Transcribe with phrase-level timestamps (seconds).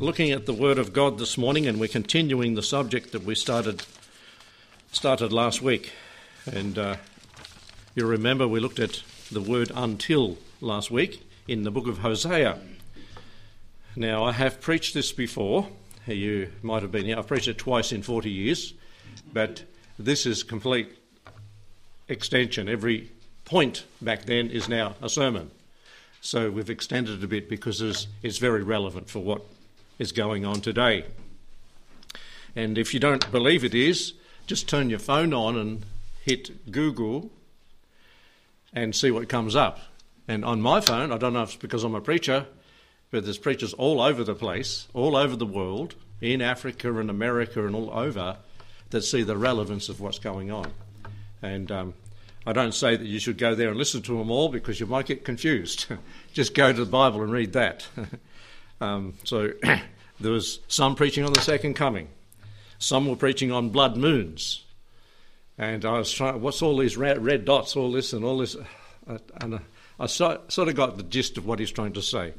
[0.00, 3.34] Looking at the Word of God this morning, and we're continuing the subject that we
[3.34, 3.82] started
[4.92, 5.92] started last week.
[6.50, 6.96] And uh,
[7.94, 12.58] you remember we looked at the word until last week in the book of Hosea.
[13.96, 15.68] Now, I have preached this before.
[16.06, 17.18] You might have been here.
[17.18, 18.74] I've preached it twice in 40 years,
[19.32, 19.62] but
[19.98, 20.88] this is complete
[22.08, 22.68] extension.
[22.68, 23.10] Every
[23.44, 25.50] point back then is now a sermon.
[26.20, 27.80] So we've extended it a bit because
[28.22, 29.42] it's very relevant for what
[30.02, 31.04] is going on today.
[32.56, 34.14] And if you don't believe it is,
[34.46, 35.84] just turn your phone on and
[36.24, 37.30] hit Google
[38.72, 39.78] and see what comes up.
[40.26, 42.46] And on my phone, I don't know if it's because I'm a preacher,
[43.10, 47.64] but there's preachers all over the place, all over the world, in Africa and America
[47.64, 48.38] and all over,
[48.90, 50.72] that see the relevance of what's going on.
[51.42, 51.94] And um,
[52.44, 54.86] I don't say that you should go there and listen to them all because you
[54.86, 55.86] might get confused.
[56.32, 57.86] Just go to the Bible and read that.
[58.82, 59.52] um, so
[60.20, 62.08] there was some preaching on the second coming.
[62.78, 64.64] Some were preaching on blood moons.
[65.56, 68.56] And I was trying, what's all these red, red dots, all this and all this?
[69.08, 69.60] Uh, and
[70.00, 72.32] I sort of got the gist of what he's trying to say.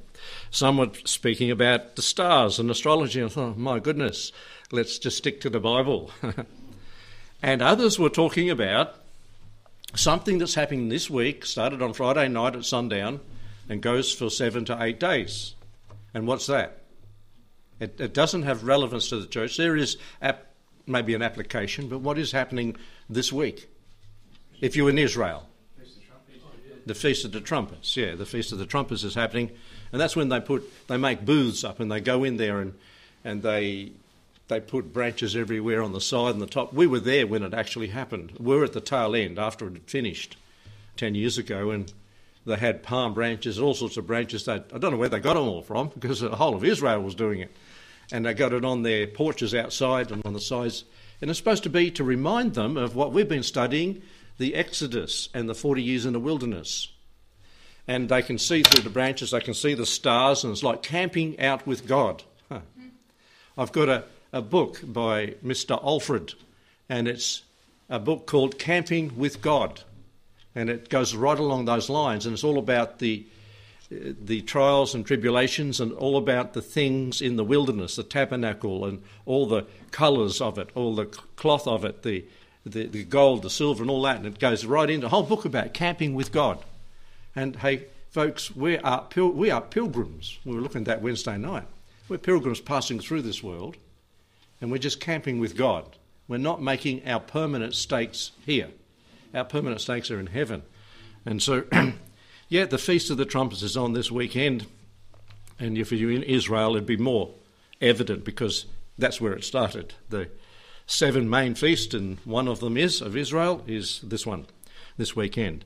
[0.51, 3.23] Some were speaking about the stars and astrology.
[3.23, 4.33] I thought, my goodness,
[4.71, 6.11] let's just stick to the Bible.
[7.41, 8.95] and others were talking about
[9.95, 13.21] something that's happening this week, started on Friday night at sundown
[13.69, 15.55] and goes for seven to eight days.
[16.13, 16.83] And what's that?
[17.79, 19.57] It, it doesn't have relevance to the church.
[19.57, 20.53] There is ap-
[20.85, 22.75] maybe an application, but what is happening
[23.09, 23.69] this week?
[24.61, 25.49] If you're in Israel,
[26.85, 29.51] the Feast of the Trumpets, yeah, the Feast of the Trumpets is happening,
[29.91, 32.73] and that's when they put they make booths up and they go in there and
[33.23, 33.91] and they
[34.47, 36.73] they put branches everywhere on the side and the top.
[36.73, 38.33] We were there when it actually happened.
[38.39, 40.37] We were at the tail end after it had finished
[40.97, 41.91] ten years ago, and
[42.45, 44.45] they had palm branches, all sorts of branches.
[44.45, 47.01] That I don't know where they got them all from because the whole of Israel
[47.01, 47.51] was doing it,
[48.11, 50.83] and they got it on their porches outside and on the sides.
[51.21, 54.01] And it's supposed to be to remind them of what we've been studying,
[54.37, 56.89] the Exodus and the forty years in the wilderness.
[57.87, 60.83] And they can see through the branches, they can see the stars, and it's like
[60.83, 62.23] camping out with God.
[62.49, 62.61] Huh.
[63.57, 65.81] I've got a, a book by Mr.
[65.83, 66.33] Alfred,
[66.89, 67.43] and it's
[67.89, 69.83] a book called Camping with God
[70.55, 73.25] and it goes right along those lines, and it's all about the
[73.89, 79.03] the trials and tribulations, and all about the things in the wilderness, the tabernacle, and
[79.25, 81.05] all the colours of it, all the
[81.35, 82.25] cloth of it, the,
[82.65, 85.23] the the gold, the silver, and all that, and it goes right into a whole
[85.23, 86.63] book about camping with God.
[87.35, 90.39] And hey, folks, we are pil- we are pilgrims.
[90.45, 91.67] We were looking at that Wednesday night.
[92.09, 93.77] We're pilgrims passing through this world,
[94.59, 95.85] and we're just camping with God.
[96.27, 98.69] We're not making our permanent stakes here.
[99.33, 100.63] Our permanent stakes are in heaven.
[101.25, 101.63] And so,
[102.49, 104.67] yeah, the Feast of the Trumpets is on this weekend.
[105.59, 107.33] And if you're in Israel, it'd be more
[107.81, 108.65] evident because
[108.97, 109.93] that's where it started.
[110.09, 110.29] The
[110.85, 114.45] seven main feasts, and one of them is of Israel, is this one,
[114.97, 115.65] this weekend.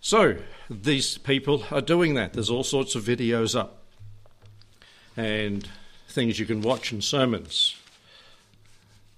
[0.00, 0.36] So
[0.68, 2.32] these people are doing that.
[2.32, 3.82] There's all sorts of videos up
[5.16, 5.68] and
[6.08, 7.76] things you can watch and sermons.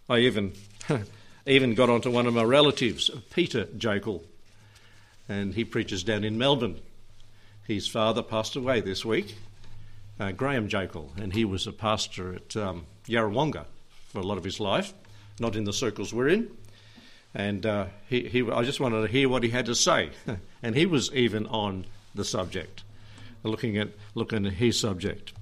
[0.09, 0.53] I even
[1.47, 4.23] even got onto one of my relatives, Peter Jakel,
[5.29, 6.81] and he preaches down in Melbourne.
[7.67, 9.37] His father passed away this week,
[10.19, 13.65] uh, Graham Jakel, and he was a pastor at um, Yarrawonga
[14.09, 14.93] for a lot of his life,
[15.39, 16.51] not in the circles we're in.
[17.35, 20.11] And uh, he, he, I just wanted to hear what he had to say,
[20.63, 21.85] and he was even on
[22.15, 22.85] the subject,
[23.43, 25.33] looking at looking at his subject,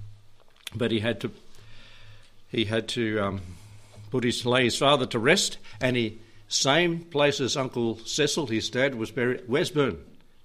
[0.74, 1.30] but he had to
[2.48, 3.41] he had to um,
[4.12, 8.68] put his lay his father to rest, and he same place as Uncle Cecil, his
[8.68, 9.48] dad was buried.
[9.48, 9.96] Westburn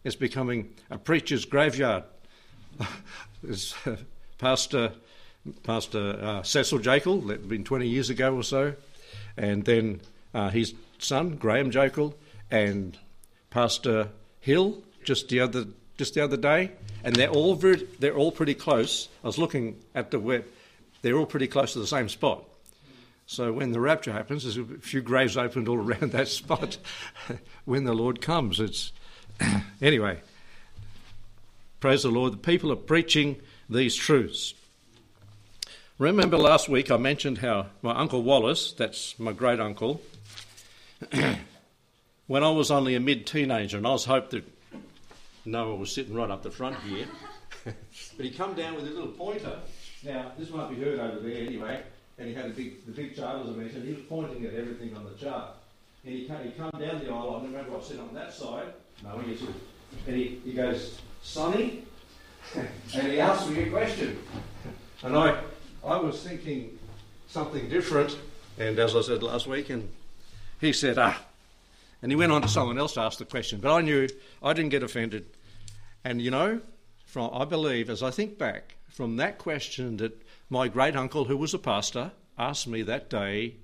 [0.05, 2.05] is becoming a preacher's graveyard.
[4.37, 4.93] Pastor
[5.63, 8.73] Pastor uh, Cecil Jakel, that been 20 years ago or so,
[9.35, 9.99] and then
[10.33, 12.13] uh, his son Graham Jakel
[12.49, 12.97] and
[13.49, 14.07] Pastor
[14.39, 15.65] Hill just the other
[15.97, 16.71] just the other day,
[17.03, 19.09] and they're all very, they're all pretty close.
[19.25, 20.45] I was looking at the web;
[21.01, 22.46] they're all pretty close to the same spot.
[23.29, 26.77] So when the rapture happens, there's a few graves opened all around that spot
[27.65, 28.59] when the Lord comes.
[28.59, 28.93] It's
[29.81, 30.21] anyway.
[31.81, 32.33] Praise the Lord.
[32.33, 33.35] The people are preaching
[33.69, 34.53] these truths.
[35.99, 40.01] Remember last week I mentioned how my uncle Wallace, that's my great uncle,
[42.27, 44.43] when I was only a mid teenager, and I was hoped that
[45.43, 47.07] Noah was sitting right up the front here,
[47.65, 49.59] but he come down with a little pointer.
[50.03, 51.83] Now this might be heard over there anyway
[52.17, 54.53] and he had a big, the big chart, as I mentioned, he was pointing at
[54.53, 55.51] everything on the chart.
[56.03, 58.33] And he came, he come down the aisle, I remember I was sitting on that
[58.33, 58.73] side,
[59.03, 59.43] no, he gets
[60.05, 61.83] and he, he goes, Sonny,
[62.55, 64.19] and he asked me a question.
[65.03, 65.41] And I,
[65.83, 66.77] I was thinking
[67.27, 68.17] something different,
[68.57, 69.89] and as I said last week, and
[70.59, 71.21] he said, ah.
[72.01, 74.07] And he went on to someone else to ask the question, but I knew
[74.41, 75.25] I didn't get offended.
[76.03, 76.61] And you know,
[77.05, 80.13] from I believe, as I think back, from that question that
[80.49, 83.55] my great uncle, who was a pastor, asked me that day,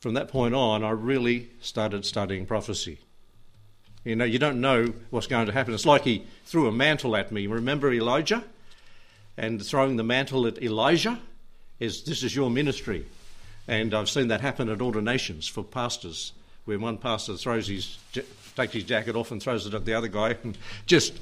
[0.00, 2.98] from that point on, I really started studying prophecy.
[4.04, 5.74] You know, you don't know what's going to happen.
[5.74, 7.46] It's like he threw a mantle at me.
[7.46, 8.42] Remember Elijah?
[9.36, 11.20] And throwing the mantle at Elijah
[11.78, 13.06] is this is your ministry.
[13.68, 16.32] And I've seen that happen at ordinations for pastors,
[16.64, 17.96] where one pastor throws his
[18.56, 20.36] takes his jacket off and throws it at the other guy,
[20.86, 21.18] just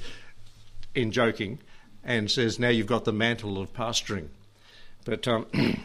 [0.95, 1.59] in joking,
[2.03, 4.27] and says, "Now you've got the mantle of pastoring."
[5.05, 5.47] But um,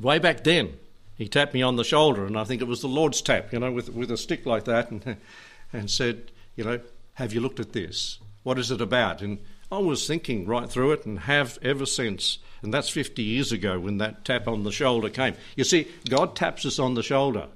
[0.00, 0.74] way back then,
[1.16, 3.58] he tapped me on the shoulder, and I think it was the Lord's tap, you
[3.58, 5.16] know, with with a stick like that, and
[5.72, 6.80] and said, you know,
[7.14, 8.18] have you looked at this?
[8.42, 9.22] What is it about?
[9.22, 9.38] And
[9.70, 12.38] I was thinking right through it, and have ever since.
[12.62, 15.34] And that's 50 years ago when that tap on the shoulder came.
[15.56, 17.48] You see, God taps us on the shoulder,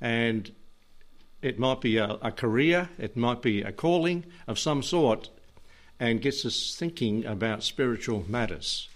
[0.00, 0.50] and
[1.42, 5.28] it might be a, a career, it might be a calling of some sort,
[6.00, 8.88] and gets us thinking about spiritual matters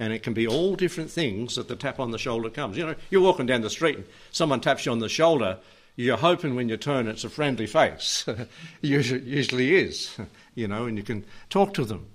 [0.00, 2.76] and it can be all different things that the tap on the shoulder comes.
[2.76, 5.58] You know, you're walking down the street and someone taps you on the shoulder,
[5.94, 8.24] you're hoping when you turn it's a friendly face.
[8.80, 10.16] usually, is,
[10.54, 12.06] you know, and you can talk to them.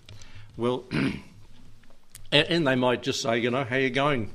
[0.57, 0.85] Well,
[2.31, 4.31] and they might just say, you know, how you going?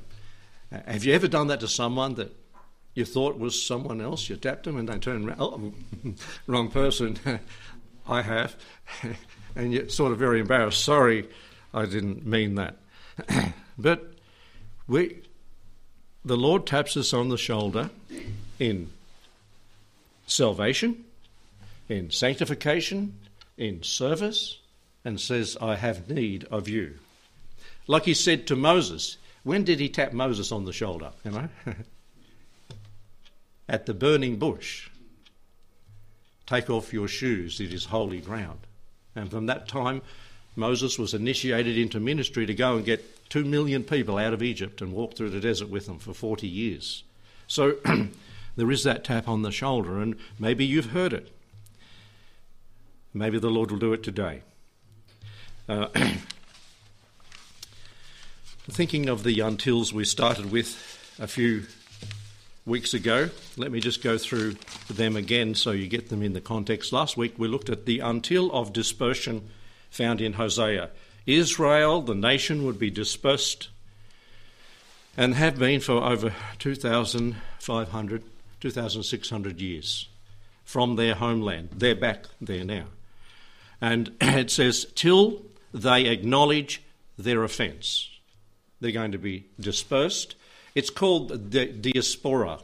[0.71, 2.33] Have you ever done that to someone that
[2.93, 4.29] you thought was someone else?
[4.29, 5.39] You tapped them and they turned around.
[5.41, 5.73] Oh,
[6.47, 7.19] wrong person.
[8.07, 8.55] I have.
[9.55, 10.83] And you're sort of very embarrassed.
[10.83, 11.27] Sorry,
[11.73, 12.77] I didn't mean that.
[13.77, 14.13] but
[14.87, 15.17] we,
[16.23, 17.89] the Lord taps us on the shoulder
[18.59, 18.89] in
[20.27, 21.03] salvation,
[21.89, 23.17] in sanctification,
[23.57, 24.59] in service,
[25.03, 26.95] and says, I have need of you.
[27.87, 31.11] Like he said to Moses, when did he tap Moses on the shoulder?
[31.25, 31.49] You know?
[33.69, 34.89] At the burning bush.
[36.45, 38.59] Take off your shoes, it is holy ground.
[39.15, 40.01] And from that time,
[40.55, 44.81] Moses was initiated into ministry to go and get two million people out of Egypt
[44.81, 47.03] and walk through the desert with them for 40 years.
[47.47, 47.77] So
[48.55, 51.31] there is that tap on the shoulder, and maybe you've heard it.
[53.13, 54.41] Maybe the Lord will do it today.
[55.67, 55.87] Uh,
[58.69, 61.63] thinking of the untils we started with a few
[62.65, 64.55] weeks ago, let me just go through
[64.89, 66.93] them again so you get them in the context.
[66.93, 69.49] Last week we looked at the until of dispersion
[69.89, 70.89] found in Hosea.
[71.25, 73.69] Israel, the nation, would be dispersed
[75.17, 78.23] and have been for over 2,500,
[78.59, 80.07] 2,600 years
[80.63, 81.69] from their homeland.
[81.73, 82.85] They're back there now.
[83.81, 85.41] And it says, till
[85.73, 86.81] they acknowledge
[87.17, 88.09] their offence.
[88.79, 90.35] They're going to be dispersed.
[90.73, 92.59] It's called the diaspora.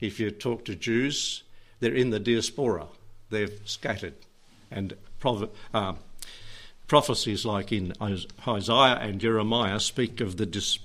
[0.00, 1.42] If you talk to Jews,
[1.80, 2.86] they're in the diaspora.
[3.30, 4.14] They've scattered.
[4.70, 4.94] And
[5.72, 5.94] uh,
[6.86, 7.94] prophecies like in
[8.46, 10.78] Isaiah and Jeremiah speak of the dis-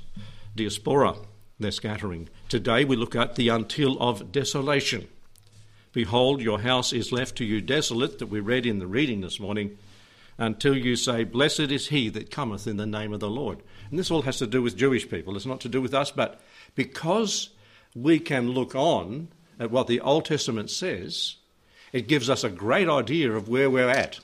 [0.56, 1.16] diaspora,
[1.60, 2.30] their scattering.
[2.48, 5.08] Today we look at the until of desolation.
[5.92, 9.40] Behold, your house is left to you desolate, that we read in the reading this
[9.40, 9.78] morning,
[10.40, 13.62] until you say, Blessed is he that cometh in the name of the Lord.
[13.90, 15.36] And this all has to do with Jewish people.
[15.36, 16.40] It's not to do with us, but
[16.76, 17.50] because
[17.94, 19.28] we can look on
[19.60, 21.36] at what the Old Testament says,
[21.92, 24.22] it gives us a great idea of where we're at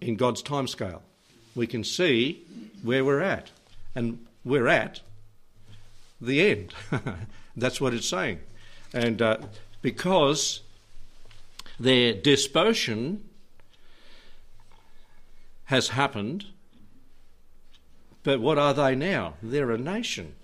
[0.00, 1.00] in God's timescale.
[1.54, 2.44] We can see
[2.82, 3.50] where we're at,
[3.94, 5.00] and we're at
[6.20, 6.74] the end.
[7.56, 8.40] That's what it's saying.
[8.92, 9.38] And uh,
[9.80, 10.60] because
[11.80, 13.27] their dispersion
[15.68, 16.44] has happened,
[18.22, 19.34] but what are they now?
[19.42, 20.34] They're a nation.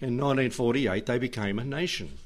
[0.00, 2.18] In 1948, they became a nation.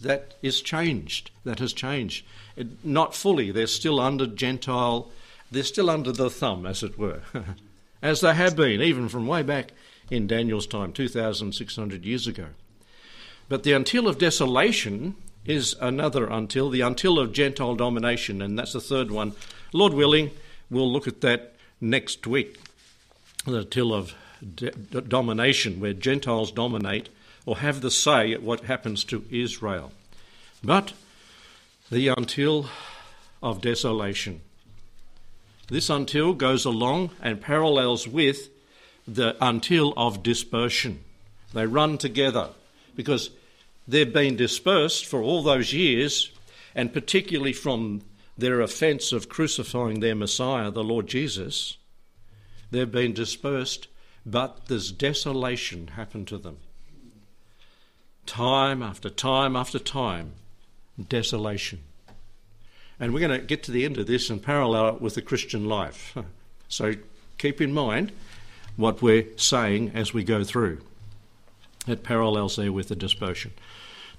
[0.00, 1.30] That is changed.
[1.44, 2.24] That has changed.
[2.56, 3.52] It, not fully.
[3.52, 5.10] They're still under Gentile
[5.50, 7.22] they're still under the thumb, as it were,
[8.02, 9.72] as they have been, even from way back
[10.10, 12.46] in Daniel's time, 2,600 years ago.
[13.48, 18.72] But the until of desolation is another until, the until of Gentile domination, and that's
[18.72, 19.32] the third one.
[19.72, 20.30] Lord willing,
[20.70, 22.58] we'll look at that next week.
[23.44, 24.14] The till of
[25.08, 27.08] domination, where Gentiles dominate
[27.46, 29.92] or have the say at what happens to Israel.
[30.62, 30.92] But
[31.90, 32.68] the until
[33.42, 34.42] of desolation.
[35.68, 38.48] This until goes along and parallels with
[39.06, 41.00] the until of dispersion.
[41.54, 42.50] They run together
[42.94, 43.30] because
[43.88, 46.30] they've been dispersed for all those years,
[46.74, 48.02] and particularly from
[48.40, 51.76] their offence of crucifying their Messiah, the Lord Jesus,
[52.70, 53.88] they've been dispersed
[54.26, 56.58] but this desolation happened to them.
[58.26, 60.32] Time after time after time,
[61.08, 61.80] desolation.
[62.98, 65.22] And we're going to get to the end of this and parallel it with the
[65.22, 66.16] Christian life.
[66.72, 66.94] So
[67.36, 68.12] keep in mind
[68.76, 70.78] what we're saying as we go through.
[71.88, 73.50] It parallels there with the dispersion.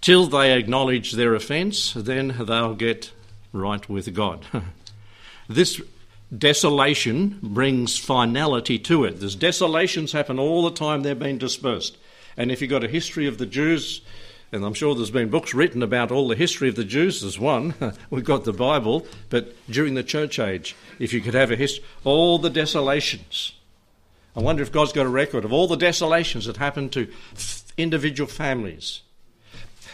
[0.02, 3.14] Till they acknowledge their offence, then they'll get
[3.52, 4.46] right with God.
[5.50, 5.82] this
[6.36, 9.20] desolation brings finality to it.
[9.20, 11.98] There's desolations happen all the time they're being dispersed.
[12.38, 14.02] And if you've got a history of the Jews,
[14.52, 17.40] and I'm sure there's been books written about all the history of the Jews, there's
[17.40, 17.74] one.
[18.10, 21.84] We've got the Bible, but during the church age, if you could have a history,
[22.04, 23.54] all the desolations.
[24.36, 27.08] I wonder if God's got a record of all the desolations that happened to
[27.78, 29.02] individual families,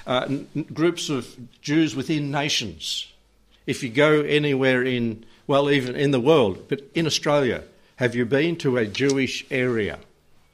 [0.05, 3.11] uh, n- groups of Jews within nations.
[3.67, 7.63] If you go anywhere in, well, even in the world, but in Australia,
[7.97, 9.99] have you been to a Jewish area?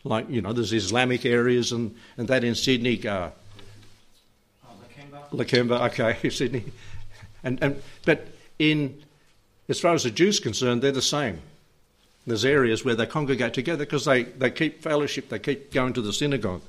[0.03, 3.07] Like, you know, there's Islamic areas and, and that in Sydney.
[3.07, 3.29] Uh,
[5.31, 6.65] Lakemba, okay, Sydney.
[7.43, 8.27] And, and, but
[8.59, 9.01] in,
[9.69, 11.41] as far as the Jews concerned, they're the same.
[12.25, 16.01] There's areas where they congregate together because they, they keep fellowship, they keep going to
[16.01, 16.61] the synagogue.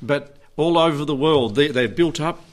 [0.00, 2.44] But all over the world, they, they've built up,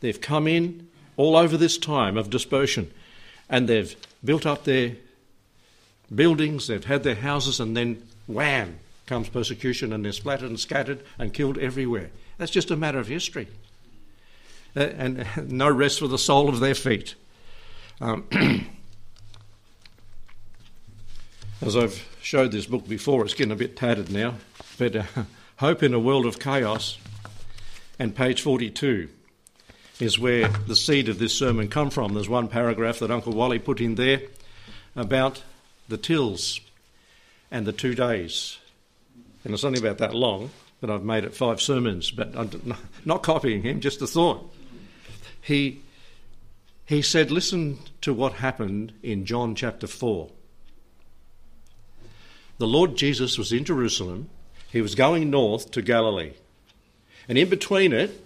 [0.00, 2.90] they've come in all over this time of dispersion,
[3.48, 3.94] and they've
[4.24, 4.96] built up their
[6.14, 11.02] buildings, they've had their houses, and then wham comes persecution, and they're splattered and scattered
[11.18, 12.10] and killed everywhere.
[12.38, 13.48] That's just a matter of history.
[14.76, 17.14] Uh, and no rest for the sole of their feet.
[18.00, 18.26] Um,
[21.62, 24.34] as I've showed this book before, it's getting a bit tattered now,
[24.78, 25.04] but uh,
[25.58, 26.98] Hope in a World of Chaos
[27.98, 29.08] and page 42
[30.00, 32.14] is where the seed of this sermon come from.
[32.14, 34.22] There's one paragraph that Uncle Wally put in there
[34.96, 35.42] about
[35.88, 36.60] the tills
[37.50, 38.58] and the two days.
[39.44, 42.74] And it's only about that long, but I've made it five sermons, but I'm
[43.04, 44.50] not copying him, just a thought
[45.44, 45.82] he,
[46.86, 50.30] he said, Listen to what happened in John chapter 4.
[52.56, 54.30] The Lord Jesus was in Jerusalem,
[54.72, 56.32] he was going north to Galilee.
[57.28, 58.23] And in between it,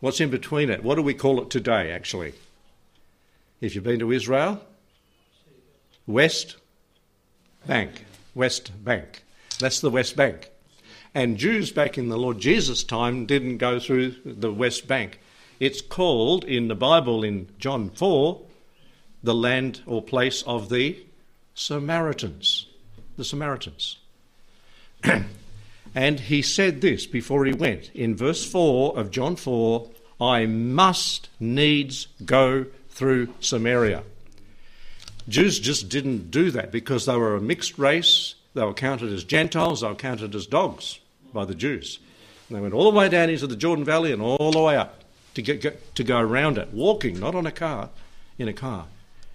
[0.00, 0.82] what's in between it?
[0.82, 2.34] What do we call it today, actually?
[3.60, 4.62] If you've been to Israel,
[6.06, 6.56] West
[7.66, 8.04] Bank.
[8.34, 9.24] West Bank.
[9.58, 10.50] That's the West Bank.
[11.14, 15.18] And Jews back in the Lord Jesus' time didn't go through the West Bank.
[15.58, 18.42] It's called in the Bible in John 4
[19.22, 21.04] the land or place of the
[21.54, 22.66] Samaritans.
[23.16, 23.98] The Samaritans.
[25.94, 29.88] and he said this before he went in verse 4 of John 4
[30.20, 34.02] I must needs go through Samaria.
[35.28, 38.34] Jews just didn't do that because they were a mixed race.
[38.54, 40.98] They were counted as Gentiles, they were counted as dogs
[41.32, 42.00] by the Jews.
[42.48, 44.76] And they went all the way down into the Jordan Valley and all the way
[44.76, 45.04] up
[45.34, 47.90] to get, get, to go around it, walking, not on a car,
[48.38, 48.86] in a car,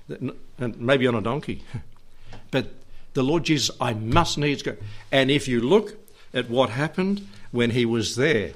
[0.09, 1.63] and maybe on a donkey.
[2.51, 2.67] but
[3.13, 4.75] the Lord Jesus, I must needs go.
[5.11, 6.02] And if you look
[6.33, 8.53] at what happened when he was there,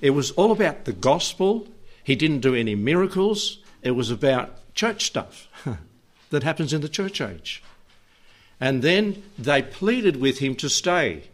[0.00, 1.68] it was all about the gospel.
[2.02, 3.58] He didn't do any miracles.
[3.82, 5.48] It was about church stuff
[6.30, 7.62] that happens in the church age.
[8.60, 11.24] And then they pleaded with him to stay.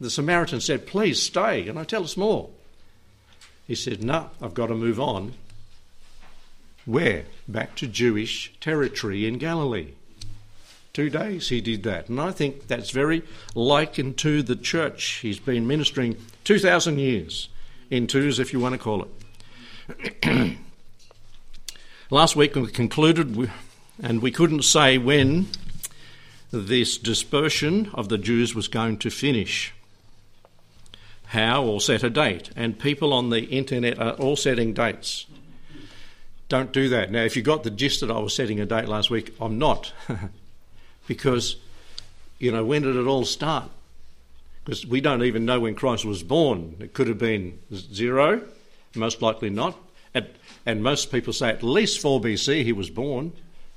[0.00, 1.68] The Samaritan said, Please stay.
[1.68, 2.50] And I tell us more.
[3.66, 5.34] He said, No, I've got to move on.
[6.86, 7.24] Where?
[7.46, 9.92] Back to Jewish territory in Galilee.
[10.92, 12.08] Two days he did that.
[12.08, 13.22] And I think that's very
[13.54, 15.20] likened to the church.
[15.22, 17.48] He's been ministering 2,000 years,
[17.90, 19.06] in twos, if you want to call
[20.22, 20.56] it.
[22.10, 23.50] Last week we concluded,
[24.02, 25.46] and we couldn't say when
[26.50, 29.72] this dispersion of the Jews was going to finish
[31.26, 32.50] how or set a date.
[32.56, 35.26] And people on the internet are all setting dates.
[36.48, 37.12] Don't do that.
[37.12, 39.56] Now, if you got the gist that I was setting a date last week, I'm
[39.56, 39.92] not.
[41.10, 41.56] because,
[42.38, 43.68] you know, when did it all start?
[44.64, 46.76] Because we don't even know when Christ was born.
[46.78, 48.42] It could have been zero,
[48.94, 49.76] most likely not.
[50.14, 50.30] At,
[50.64, 53.32] and most people say at least 4 BC he was born,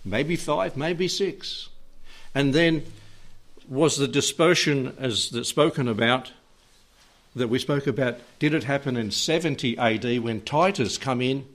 [0.06, 1.70] maybe 5, maybe 6.
[2.36, 2.84] And then
[3.68, 6.34] was the dispersion as spoken about
[7.36, 11.48] that we spoke about, did it happen in 70 AD when Titus come in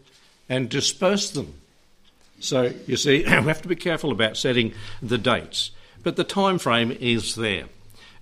[0.49, 1.55] and dispersed them?
[2.41, 5.71] So you see, we have to be careful about setting the dates.
[6.03, 7.65] But the time frame is there.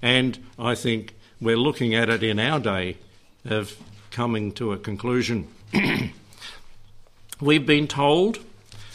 [0.02, 2.96] And I think we're looking at it in our day
[3.44, 3.76] of
[4.11, 5.49] coming to a conclusion.
[7.40, 8.38] We've been told,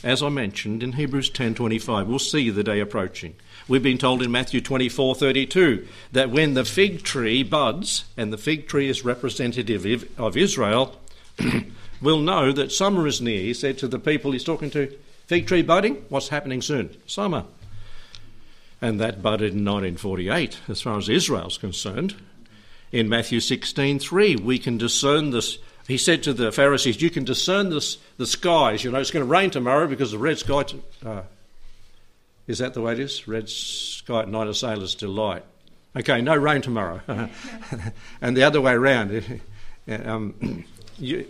[0.03, 3.35] as I mentioned in Hebrews 10:25, we'll see the day approaching.
[3.67, 8.67] We've been told in Matthew 24:32 that when the fig tree buds, and the fig
[8.67, 10.99] tree is representative of Israel,
[12.01, 13.41] we'll know that summer is near.
[13.41, 14.91] He said to the people he's talking to,
[15.31, 16.93] fig tree budding, what's happening soon?
[17.07, 17.45] Summer.
[18.81, 22.15] And that budded in 1948, as far as Israel's concerned.
[22.91, 25.57] In Matthew 16:3, we can discern this.
[25.88, 28.83] He said to the Pharisees, "You can discern this, the skies.
[28.83, 30.65] You know, it's going to rain tomorrow because the red sky
[31.05, 31.21] uh,
[32.45, 33.25] is that the way it is?
[33.25, 35.45] Red sky at night, a sailor's delight.
[35.95, 37.00] Okay, no rain tomorrow.
[38.21, 39.41] and the other way around.
[39.88, 40.65] um,
[41.00, 41.25] you,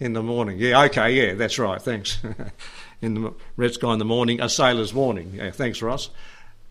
[0.00, 0.58] in the morning.
[0.58, 2.18] Yeah, okay, yeah, that's right, thanks.
[3.02, 5.34] in the red sky in the morning, a sailor's warning.
[5.34, 6.10] Yeah, thanks, Ross.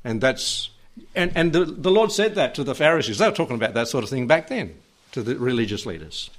[0.04, 0.70] And that's
[1.16, 3.18] and, and the, the Lord said that to the Pharisees.
[3.18, 4.76] They were talking about that sort of thing back then
[5.12, 6.30] to the religious leaders.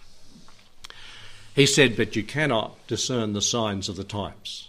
[1.54, 4.68] He said, But you cannot discern the signs of the times.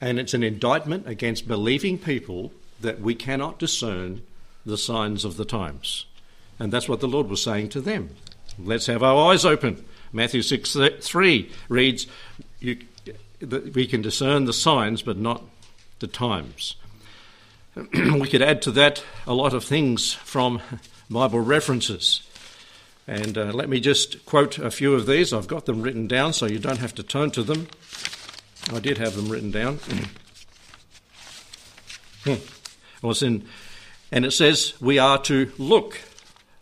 [0.00, 4.22] And it's an indictment against believing people that we cannot discern
[4.64, 6.06] the signs of the times.
[6.58, 8.10] And that's what the Lord was saying to them.
[8.58, 9.84] Let's have our eyes open.
[10.12, 12.06] Matthew 6 3 reads,
[12.60, 12.78] you,
[13.74, 15.42] We can discern the signs, but not
[16.00, 16.76] the times.
[17.94, 20.60] we could add to that a lot of things from
[21.08, 22.22] Bible references.
[23.06, 25.32] And uh, let me just quote a few of these.
[25.32, 27.68] I've got them written down so you don't have to turn to them.
[28.72, 29.76] I did have them written down.
[32.24, 32.34] hmm.
[33.02, 33.46] was in,
[34.12, 36.00] and it says we are to look,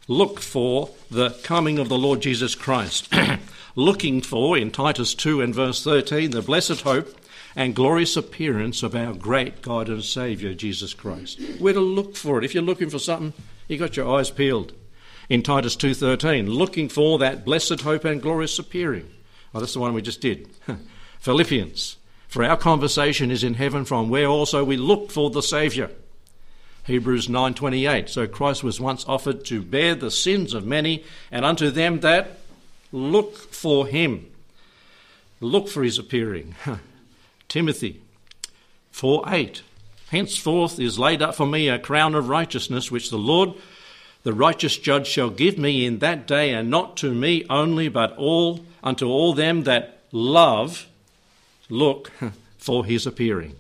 [0.08, 3.12] look for the coming of the Lord Jesus Christ.
[3.76, 7.14] Looking for, in Titus 2 and verse 13, the blessed hope
[7.54, 11.40] and glorious appearance of our great God and Saviour, Jesus Christ.
[11.60, 12.44] We're to look for it.
[12.44, 13.34] If you're looking for something,
[13.68, 14.72] you've got your eyes peeled.
[15.28, 19.10] In Titus 2.13, looking for that blessed hope and glorious appearing.
[19.54, 20.48] Oh, that's the one we just did.
[21.20, 21.96] Philippians.
[22.28, 25.90] For our conversation is in heaven from where also we look for the Saviour.
[26.88, 31.70] Hebrews 9:28 So Christ was once offered to bear the sins of many and unto
[31.70, 32.38] them that
[32.90, 34.26] look for him
[35.38, 36.54] look for his appearing.
[37.48, 38.00] Timothy
[38.92, 39.60] 4:8
[40.08, 43.52] Henceforth is laid up for me a crown of righteousness which the Lord
[44.22, 48.16] the righteous judge shall give me in that day and not to me only but
[48.16, 50.88] all unto all them that love
[51.68, 52.10] look
[52.56, 53.56] for his appearing.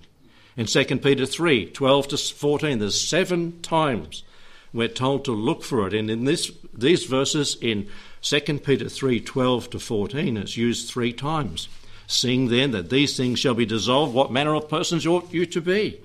[0.58, 4.24] In 2 Peter 3 12 to 14, there's seven times
[4.72, 5.94] we're told to look for it.
[5.94, 7.88] And in this, these verses in
[8.22, 11.68] 2 Peter 3 12 to 14, it's used three times.
[12.08, 15.60] Seeing then that these things shall be dissolved, what manner of persons ought you to
[15.60, 16.00] be?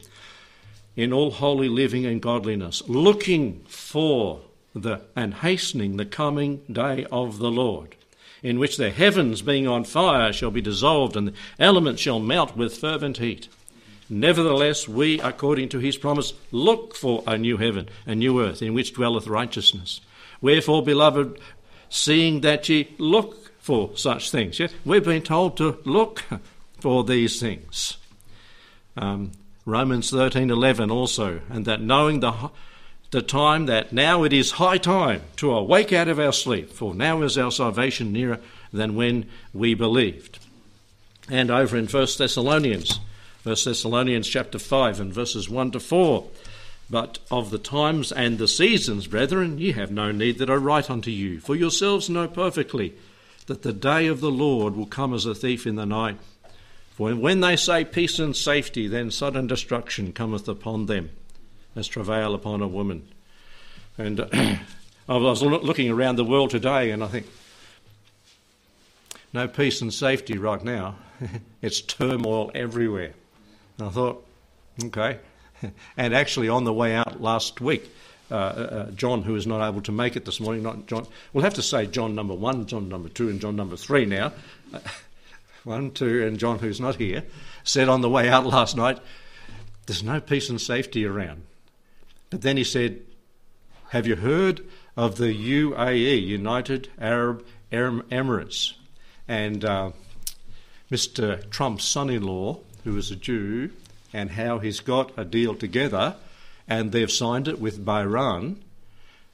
[0.96, 4.42] In all holy living and godliness, looking for
[4.76, 7.96] the and hastening the coming day of the Lord
[8.44, 12.56] in which the heavens, being on fire, shall be dissolved, and the elements shall melt
[12.56, 13.48] with fervent heat.
[14.10, 18.74] Nevertheless, we, according to his promise, look for a new heaven, a new earth, in
[18.74, 20.02] which dwelleth righteousness.
[20.42, 21.40] Wherefore, beloved,
[21.90, 24.68] seeing that ye look for such things, yeah?
[24.84, 26.24] we've been told to look
[26.80, 27.98] for these things.
[28.98, 29.32] Um,
[29.66, 32.52] Romans 13:11 also, and that knowing the
[33.12, 36.96] the time that now it is high time to awake out of our sleep, for
[36.96, 38.40] now is our salvation nearer
[38.74, 40.40] than when we believed.
[41.30, 43.00] And over in 1 Thessalonians,
[43.44, 46.30] 1 Thessalonians chapter 5 and verses 1 to 4.
[46.90, 50.90] But of the times and the seasons, brethren, ye have no need that I write
[50.90, 52.94] unto you, for yourselves know perfectly
[53.48, 56.20] that the day of the Lord will come as a thief in the night.
[56.92, 61.10] For when they say peace and safety, then sudden destruction cometh upon them
[61.76, 63.10] as travail upon a woman.
[63.98, 64.22] And
[65.10, 67.28] I was looking around the world today and I think,
[69.34, 70.96] no peace and safety right now.
[71.62, 73.14] it's turmoil everywhere.
[73.78, 74.26] And I thought,
[74.86, 75.20] okay.
[75.98, 77.90] and actually, on the way out last week,
[78.32, 81.06] uh, uh, uh, John, who is not able to make it this morning, not John,
[81.34, 84.34] we'll have to say John number one, John number two, and John number three now.
[85.64, 87.24] one, two, and John, who's not here,
[87.64, 89.00] said on the way out last night,
[89.86, 91.44] there's no peace and safety around.
[92.30, 93.02] But then he said,
[93.90, 94.62] Have you heard
[94.98, 98.74] of the UAE, United Arab Emirates?
[99.28, 99.92] And uh,
[100.90, 101.50] Mr.
[101.50, 103.72] Trump's son in law, who is a Jew,
[104.12, 106.16] and how he's got a deal together,
[106.68, 108.58] and they've signed it with Bahrain.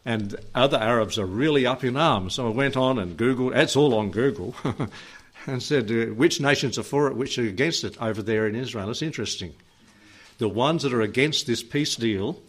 [0.05, 2.35] And other Arabs are really up in arms.
[2.35, 4.55] So I went on and Googled, that's all on Google,
[5.45, 8.55] and said uh, which nations are for it, which are against it over there in
[8.55, 8.89] Israel.
[8.89, 9.53] It's interesting.
[10.37, 12.41] The ones that are against this peace deal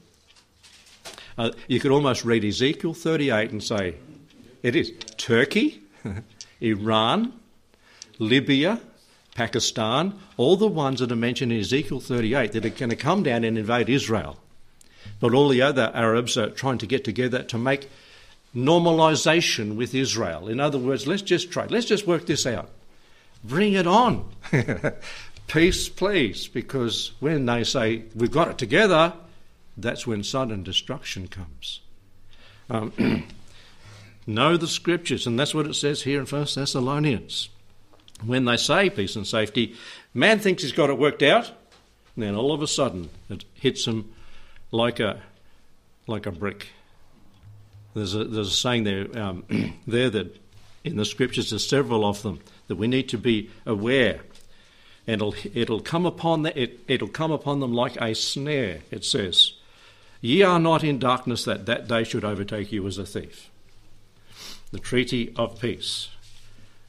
[1.40, 3.94] uh, you could almost read Ezekiel 38 and say,
[4.62, 5.80] it is Turkey,
[6.60, 7.32] Iran,
[8.18, 8.78] Libya,
[9.34, 13.22] Pakistan, all the ones that are mentioned in Ezekiel 38 that are going to come
[13.22, 14.38] down and invade Israel.
[15.18, 17.88] But all the other Arabs are trying to get together to make
[18.54, 20.48] normalization with Israel.
[20.48, 22.70] In other words, let's just try, let's just work this out.
[23.44, 24.28] Bring it on.
[25.46, 29.14] Peace, please, because when they say we've got it together,
[29.76, 31.80] that's when sudden destruction comes.
[32.68, 33.26] Um,
[34.26, 37.48] know the scriptures, and that's what it says here in 1 Thessalonians.
[38.24, 39.74] When they say peace and safety,
[40.12, 41.48] man thinks he's got it worked out,
[42.14, 44.12] and then all of a sudden it hits him
[44.70, 45.20] like a
[46.06, 46.68] like a brick.
[47.94, 49.44] There's a, there's a saying there um,
[49.86, 50.36] there that
[50.84, 54.20] in the scriptures there's several of them that we need to be aware.
[55.06, 58.80] And it'll it'll come upon the, it, it'll come upon them like a snare.
[58.90, 59.54] It says,
[60.20, 63.50] "Ye are not in darkness that that day should overtake you as a thief."
[64.72, 66.10] The treaty of peace.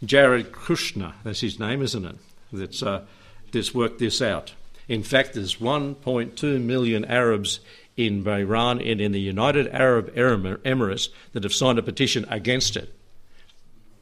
[0.04, 2.16] Jared Kushner, that's his name, isn't it?
[2.52, 3.06] That's uh,
[3.52, 4.54] that's worked this out.
[4.88, 7.60] In fact, there's 1.2 million Arabs
[7.96, 12.94] in Bahrain and in the United Arab Emirates that have signed a petition against it.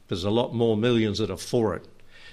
[0.08, 1.86] There's a lot more millions that are for it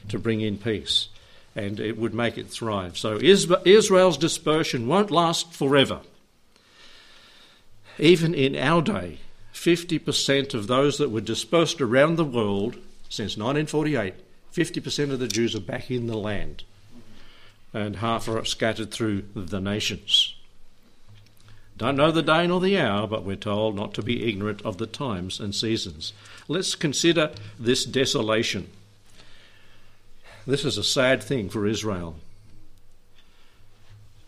[0.09, 1.09] to bring in peace,
[1.55, 2.97] and it would make it thrive.
[2.97, 6.01] So Israel's dispersion won't last forever.
[7.99, 9.19] Even in our day,
[9.53, 12.77] 50% of those that were dispersed around the world
[13.09, 14.13] since 1948,
[14.53, 16.63] 50% of the Jews are back in the land,
[17.73, 20.35] and half are scattered through the nations.
[21.77, 24.77] Don't know the day nor the hour, but we're told not to be ignorant of
[24.77, 26.11] the times and seasons.
[26.47, 28.69] Let's consider this desolation.
[30.47, 32.15] This is a sad thing for Israel.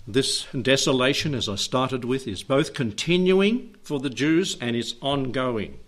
[0.08, 5.80] This desolation, as I started with, is both continuing for the Jews and it's ongoing.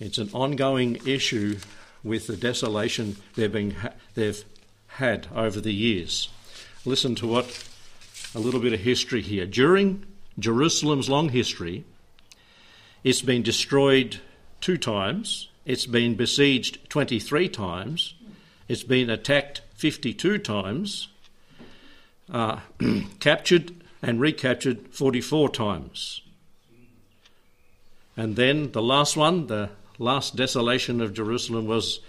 [0.00, 1.58] It's an ongoing issue
[2.02, 3.76] with the desolation they've, been,
[4.14, 4.42] they've
[4.86, 6.30] had over the years.
[6.86, 7.68] Listen to what
[8.34, 9.44] a little bit of history here.
[9.44, 10.06] During
[10.38, 11.84] Jerusalem's long history,
[13.04, 14.20] it's been destroyed
[14.62, 18.14] two times, it's been besieged 23 times,
[18.68, 21.08] it's been attacked 52 times,
[22.32, 22.60] uh,
[23.20, 26.22] captured and recaptured 44 times.
[28.16, 32.00] And then the last one, the last desolation of Jerusalem, was,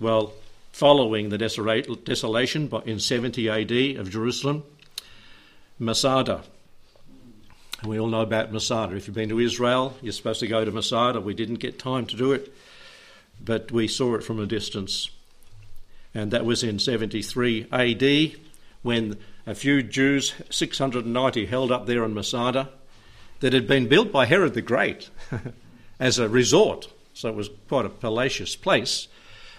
[0.00, 0.32] well,
[0.72, 4.62] following the desolation in 70 AD of Jerusalem,
[5.78, 6.44] Masada.
[7.84, 8.96] We all know about Masada.
[8.96, 11.20] If you've been to Israel, you're supposed to go to Masada.
[11.20, 12.54] We didn't get time to do it,
[13.44, 15.10] but we saw it from a distance.
[16.14, 18.40] And that was in 73 AD
[18.82, 22.70] when a few Jews, 690, held up there in Masada,
[23.40, 25.10] that had been built by Herod the Great
[26.00, 26.88] as a resort.
[27.18, 29.08] So it was quite a palatial place.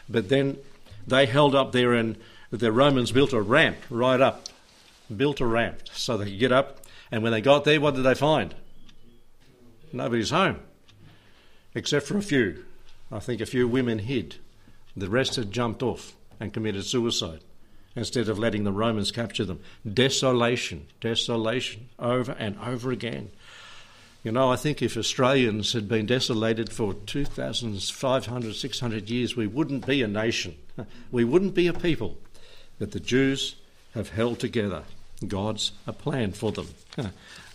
[0.08, 0.58] But then
[1.06, 2.15] they held up there and
[2.52, 4.48] the Romans built a ramp right up
[5.15, 6.80] built a ramp so they could get up.
[7.12, 8.56] And when they got there, what did they find?
[9.91, 10.60] Nobody's home,
[11.74, 12.63] except for a few.
[13.12, 14.36] I think a few women hid.
[14.95, 17.41] The rest had jumped off and committed suicide
[17.93, 19.60] instead of letting the Romans capture them.
[19.91, 23.32] Desolation, desolation, over and over again.
[24.24, 29.86] You know, I think if Australians had been desolated for 2,500, 600 years, we wouldn't
[29.86, 30.56] be a nation.
[31.12, 32.18] We wouldn't be a people.
[32.78, 33.56] But the Jews
[33.94, 34.84] have held together.
[35.28, 36.70] God's a plan for them.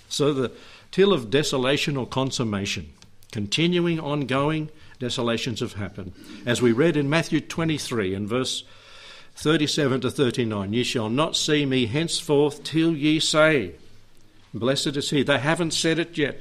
[0.08, 0.52] So the
[0.92, 2.92] till of desolation or consummation,
[3.32, 6.12] continuing, ongoing desolations have happened.
[6.46, 8.62] As we read in Matthew 23 and verse
[9.34, 13.72] 37 to 39, ye shall not see me henceforth till ye say,
[14.52, 15.24] Blessed is he.
[15.24, 16.40] They haven't said it yet.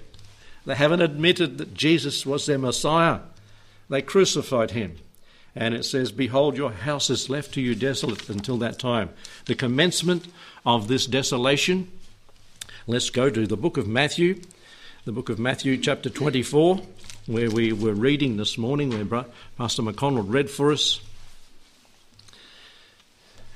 [0.65, 3.19] They haven't admitted that Jesus was their Messiah.
[3.89, 4.97] They crucified him.
[5.56, 9.10] And it says, Behold, your house is left to you desolate until that time.
[9.45, 10.28] The commencement
[10.65, 11.91] of this desolation.
[12.88, 14.41] Let's go to the book of Matthew,
[15.06, 16.82] the book of Matthew, chapter 24,
[17.28, 19.26] where we were reading this morning, where
[19.58, 20.99] Pastor McConnell read for us.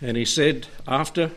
[0.01, 1.31] And he said, after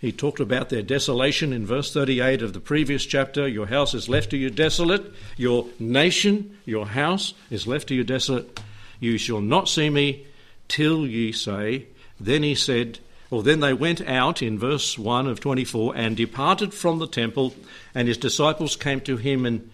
[0.00, 4.08] he talked about their desolation in verse 38 of the previous chapter Your house is
[4.08, 8.58] left to you desolate, your nation, your house is left to you desolate.
[8.98, 10.26] You shall not see me
[10.68, 11.86] till ye say.
[12.18, 16.72] Then he said, well, then they went out in verse 1 of 24 and departed
[16.72, 17.54] from the temple,
[17.94, 19.70] and his disciples came to him and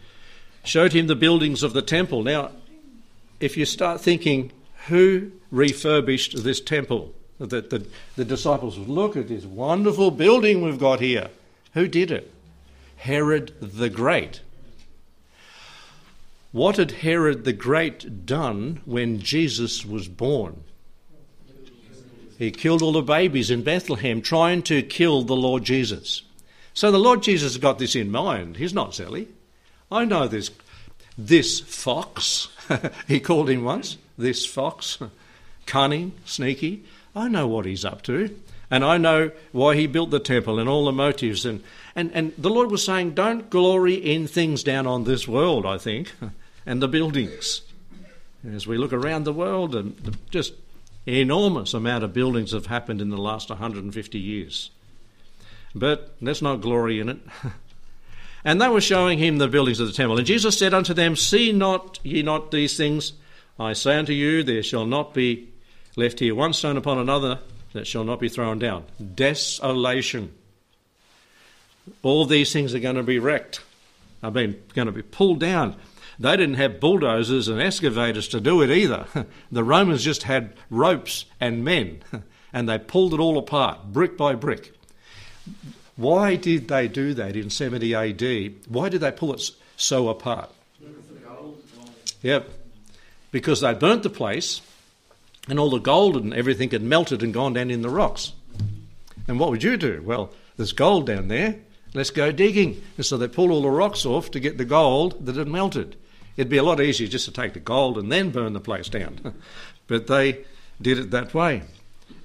[0.64, 2.24] showed him the buildings of the temple.
[2.24, 2.50] Now,
[3.38, 4.50] if you start thinking,
[4.88, 7.14] who refurbished this temple?
[7.38, 11.28] The, the, the disciples would look at this wonderful building we've got here.
[11.74, 12.32] Who did it?
[12.96, 14.40] Herod the Great.
[16.52, 20.64] What had Herod the Great done when Jesus was born?
[22.38, 26.22] He killed all the babies in Bethlehem trying to kill the Lord Jesus.
[26.74, 28.56] So the Lord Jesus has got this in mind.
[28.56, 29.28] He's not silly.
[29.90, 30.50] I know this
[31.18, 32.48] this fox,
[33.08, 34.98] he called him once, this fox,
[35.66, 36.84] cunning, sneaky.
[37.16, 38.36] I know what he's up to.
[38.70, 41.46] And I know why he built the temple and all the motives.
[41.46, 41.62] And,
[41.94, 45.78] and, and the Lord was saying, don't glory in things down on this world, I
[45.78, 46.12] think,
[46.66, 47.62] and the buildings.
[48.46, 50.52] As we look around the world, and just
[51.06, 54.70] enormous amount of buildings have happened in the last 150 years.
[55.74, 57.18] But let's not glory in it.
[58.44, 60.18] and they were showing him the buildings of the temple.
[60.18, 63.12] And Jesus said unto them, See not ye not these things?
[63.58, 65.48] I say unto you, there shall not be
[65.96, 67.40] left here one stone upon another
[67.72, 68.84] that shall not be thrown down.
[69.14, 70.32] Desolation.
[72.02, 73.60] All these things are going to be wrecked.
[74.22, 75.76] I mean, going to be pulled down.
[76.18, 79.06] They didn't have bulldozers and excavators to do it either.
[79.52, 82.02] The Romans just had ropes and men,
[82.52, 84.72] and they pulled it all apart, brick by brick.
[85.96, 88.54] Why did they do that in 70 AD?
[88.68, 90.50] Why did they pull it so apart?
[92.22, 92.50] Yep.
[93.30, 94.60] Because they burnt the place
[95.48, 98.32] and all the gold and everything had melted and gone down in the rocks.
[99.28, 100.02] And what would you do?
[100.04, 101.56] Well, there's gold down there.
[101.94, 102.82] Let's go digging.
[102.96, 105.96] And so they pulled all the rocks off to get the gold that had melted.
[106.36, 108.88] It'd be a lot easier just to take the gold and then burn the place
[108.88, 109.34] down.
[109.86, 110.44] but they
[110.80, 111.62] did it that way.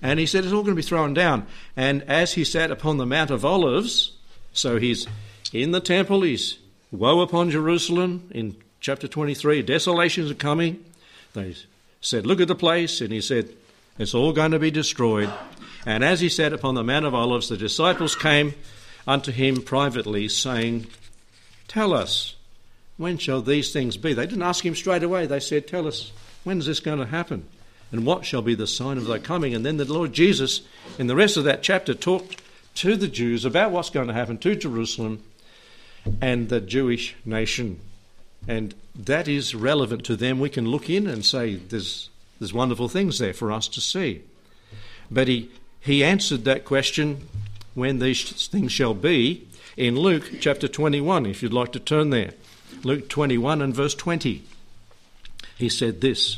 [0.02, 1.48] And he said it's all going to be thrown down.
[1.76, 4.14] And as he sat upon the Mount of Olives,
[4.52, 5.08] so he's
[5.54, 6.58] in the temple, he's
[6.92, 10.84] woe upon Jerusalem in chapter 23, desolations are coming.
[11.34, 11.56] They
[12.02, 13.00] said, Look at the place.
[13.00, 13.50] And he said,
[13.98, 15.32] It's all going to be destroyed.
[15.86, 18.54] And as he sat upon the Mount of Olives, the disciples came
[19.08, 20.88] unto him privately, saying,
[21.68, 22.36] Tell us,
[22.98, 24.14] when shall these things be?
[24.14, 25.26] They didn't ask him straight away.
[25.26, 26.12] They said, Tell us,
[26.44, 27.48] when is this going to happen?
[27.92, 29.54] And what shall be the sign of thy coming?
[29.54, 30.62] And then the Lord Jesus,
[30.98, 32.42] in the rest of that chapter, talked
[32.76, 35.24] to the Jews about what's going to happen to Jerusalem
[36.22, 37.80] and the Jewish nation.
[38.48, 40.40] And that is relevant to them.
[40.40, 44.22] We can look in and say there's, there's wonderful things there for us to see.
[45.10, 47.28] But he, he answered that question
[47.74, 52.32] when these things shall be in Luke chapter 21, if you'd like to turn there.
[52.84, 54.44] Luke 21 and verse 20.
[55.58, 56.38] He said this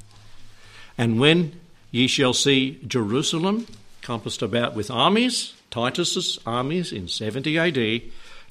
[0.98, 1.58] And when
[1.90, 3.66] ye shall see Jerusalem
[4.02, 8.02] compassed about with armies, Titus's armies in 70 AD,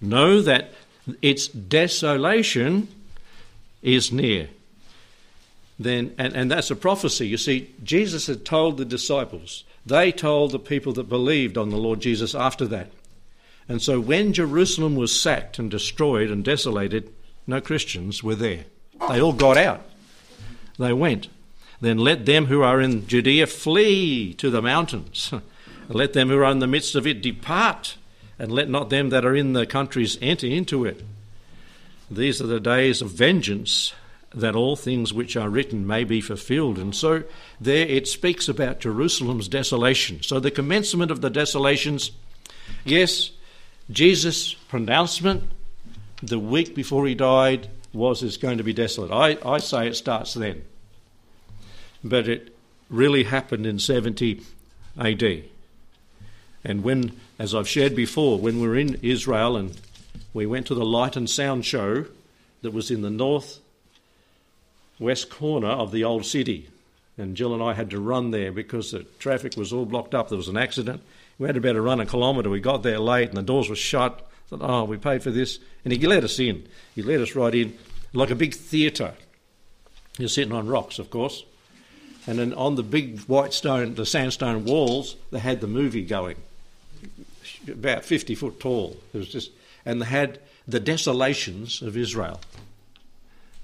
[0.01, 0.73] know that
[1.21, 2.87] its desolation
[3.81, 4.49] is near.
[5.77, 7.27] Then, and, and that's a prophecy.
[7.27, 11.77] You see, Jesus had told the disciples, they told the people that believed on the
[11.77, 12.91] Lord Jesus after that.
[13.67, 17.09] And so when Jerusalem was sacked and destroyed and desolated,
[17.47, 18.65] no Christians were there.
[19.09, 19.81] They all got out.
[20.77, 21.27] They went.
[21.81, 25.33] Then let them who are in Judea flee to the mountains.
[25.89, 27.97] let them who are in the midst of it depart
[28.39, 31.03] and let not them that are in the countries enter into it.
[32.09, 33.93] These are the days of vengeance,
[34.33, 36.77] that all things which are written may be fulfilled.
[36.77, 37.23] And so
[37.61, 40.23] there it speaks about Jerusalem's desolation.
[40.23, 42.11] So the commencement of the desolations,
[42.83, 43.31] yes,
[43.91, 45.43] Jesus' pronouncement
[46.21, 49.11] the week before he died was it's going to be desolate.
[49.11, 50.63] I, I say it starts then.
[52.03, 52.55] But it
[52.89, 54.41] really happened in 70
[54.97, 55.43] AD.
[56.63, 59.79] And when, as I've shared before, when we were in Israel and
[60.33, 62.05] we went to the light and sound show
[62.61, 63.59] that was in the north
[64.99, 66.69] west corner of the old city.
[67.17, 70.29] And Jill and I had to run there because the traffic was all blocked up.
[70.29, 71.01] There was an accident.
[71.37, 72.49] We had to better run a kilometre.
[72.49, 74.19] We got there late and the doors were shut.
[74.21, 75.59] I Thought, oh, we paid for this.
[75.83, 76.67] And he let us in.
[76.95, 77.77] He let us right in
[78.13, 79.13] like a big theatre.
[80.17, 81.43] You're sitting on rocks, of course.
[82.25, 86.37] And then on the big white stone, the sandstone walls, they had the movie going
[87.67, 88.97] about 50 foot tall.
[89.13, 89.51] It was just,
[89.85, 92.39] and they had the desolations of Israel.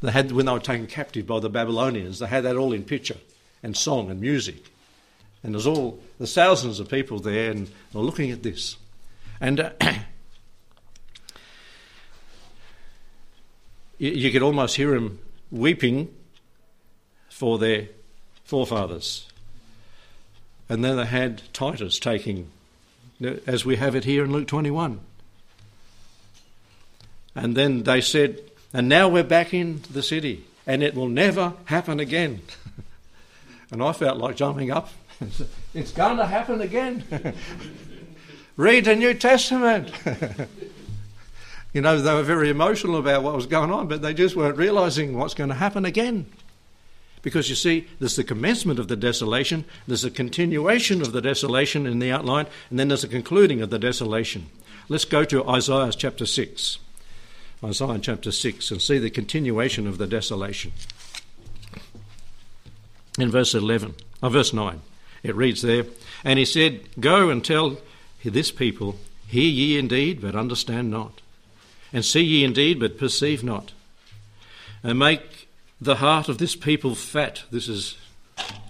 [0.01, 2.19] They had when they were taken captive by the Babylonians.
[2.19, 3.17] They had that all in picture
[3.62, 4.71] and song and music,
[5.43, 8.77] and there's all there's thousands of people there, and they're looking at this,
[9.41, 9.71] and uh,
[13.97, 15.19] you could almost hear them
[15.51, 16.13] weeping
[17.29, 17.89] for their
[18.45, 19.25] forefathers.
[20.69, 22.51] And then they had Titus taking
[23.21, 24.99] as we have it here in Luke 21.
[27.36, 28.41] And then they said,
[28.73, 32.41] and now we're back in the city, and it will never happen again.
[33.71, 34.89] and I felt like jumping up.
[35.73, 37.03] it's going to happen again.
[38.58, 39.91] Read the New Testament.
[41.73, 44.58] you know, they were very emotional about what was going on, but they just weren't
[44.58, 46.25] realizing what's going to happen again.
[47.21, 51.86] Because you see, there's the commencement of the desolation, there's a continuation of the desolation
[51.86, 54.47] in the outline, and then there's a concluding of the desolation.
[54.88, 56.77] Let's go to Isaiah chapter 6.
[57.63, 60.71] Isaiah chapter 6 and see the continuation of the desolation.
[63.17, 64.82] In verse 11, or uh, verse 9,
[65.23, 65.86] it reads there,
[66.23, 67.77] And he said, Go and tell
[68.23, 68.95] this people,
[69.27, 71.21] Hear ye indeed, but understand not,
[71.91, 73.73] and see ye indeed, but perceive not,
[74.82, 75.38] and make
[75.82, 77.44] the heart of this people fat.
[77.52, 77.98] This is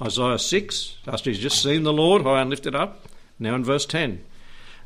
[0.02, 3.06] Isaiah 6, after he's just seen the Lord high and lifted up.
[3.40, 4.24] Now in verse 10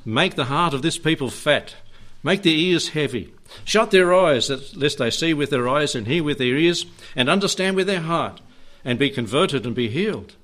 [0.06, 1.76] Make the heart of this people fat,
[2.24, 3.34] make their ears heavy.
[3.66, 7.30] Shut their eyes, lest they see with their eyes and hear with their ears, and
[7.30, 8.42] understand with their heart,
[8.84, 10.36] and be converted and be healed.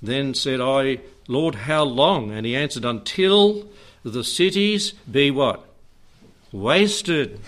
[0.00, 2.30] Then said I, Lord, how long?
[2.30, 3.68] And he answered, Until
[4.04, 5.66] the cities be what?
[6.52, 7.40] Wasted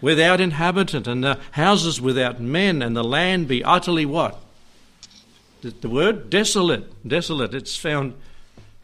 [0.00, 4.40] without inhabitant, and the houses without men, and the land be utterly what?
[5.62, 7.54] The, the word desolate, desolate.
[7.54, 8.14] It's found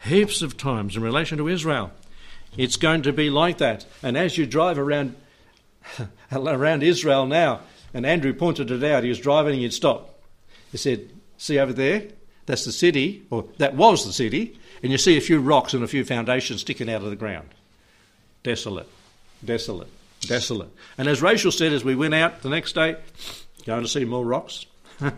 [0.03, 1.91] heaps of times in relation to Israel.
[2.55, 3.85] It's going to be like that.
[4.03, 5.15] And as you drive around
[6.31, 7.61] around Israel now,
[7.93, 10.19] and Andrew pointed it out, he was driving and he'd stop.
[10.71, 12.03] He said, See over there?
[12.45, 15.83] That's the city, or that was the city, and you see a few rocks and
[15.83, 17.49] a few foundations sticking out of the ground.
[18.43, 18.87] Desolate,
[19.43, 19.89] desolate
[20.21, 20.69] desolate.
[20.97, 22.97] And as Rachel said as we went out the next day,
[23.65, 24.65] going to see more rocks.
[25.01, 25.13] I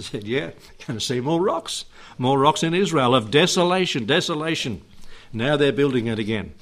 [0.00, 0.50] said, Yeah,
[0.86, 1.84] going to see more rocks.
[2.18, 4.82] More rocks in Israel of desolation, desolation.
[5.32, 6.54] Now they're building it again.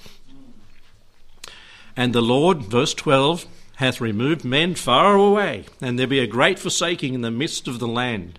[1.96, 6.58] And the Lord, verse 12, hath removed men far away, and there be a great
[6.58, 8.38] forsaking in the midst of the land.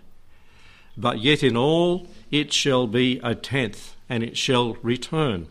[0.96, 5.48] But yet in all it shall be a tenth, and it shall return,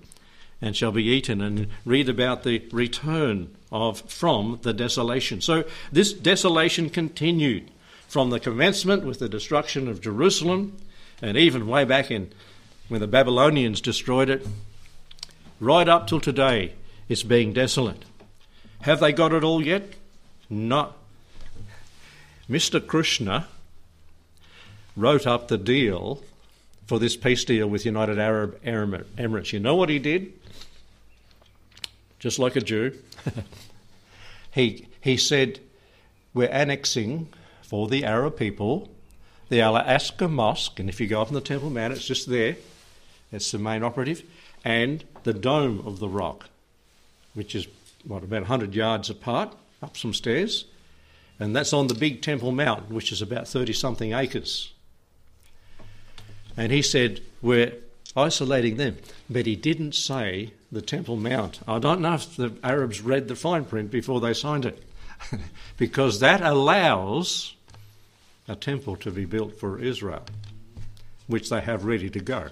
[0.62, 1.40] and shall be eaten.
[1.40, 5.40] And read about the return of from the desolation.
[5.40, 7.70] So this desolation continued
[8.08, 10.76] from the commencement with the destruction of Jerusalem,
[11.22, 12.32] and even way back in
[12.88, 14.46] when the Babylonians destroyed it,
[15.60, 16.72] right up till today,
[17.08, 18.04] it's being desolate.
[18.82, 19.94] Have they got it all yet?
[20.48, 20.96] Not.
[22.48, 22.80] Mr.
[22.80, 23.44] Kushner
[24.96, 26.22] wrote up the deal
[26.86, 29.52] for this peace deal with United Arab Emirates.
[29.52, 30.32] You know what he did?
[32.18, 32.98] Just like a Jew.
[34.52, 35.60] he, he said,
[36.34, 37.28] We're annexing
[37.62, 38.88] for the Arab people
[39.50, 39.74] the Al
[40.28, 42.56] Mosque, and if you go up on the Temple Mount, it's just there,
[43.32, 44.22] it's the main operative,
[44.64, 46.48] and the Dome of the Rock,
[47.34, 47.66] which is,
[48.04, 49.52] what, about 100 yards apart,
[49.82, 50.66] up some stairs,
[51.40, 54.72] and that's on the big Temple Mount, which is about 30 something acres.
[56.56, 57.72] And he said, We're
[58.16, 58.98] isolating them.
[59.28, 61.60] But he didn't say the Temple Mount.
[61.66, 64.82] I don't know if the Arabs read the fine print before they signed it,
[65.76, 67.54] because that allows
[68.48, 70.24] a temple to be built for Israel,
[71.26, 72.48] which they have ready to go.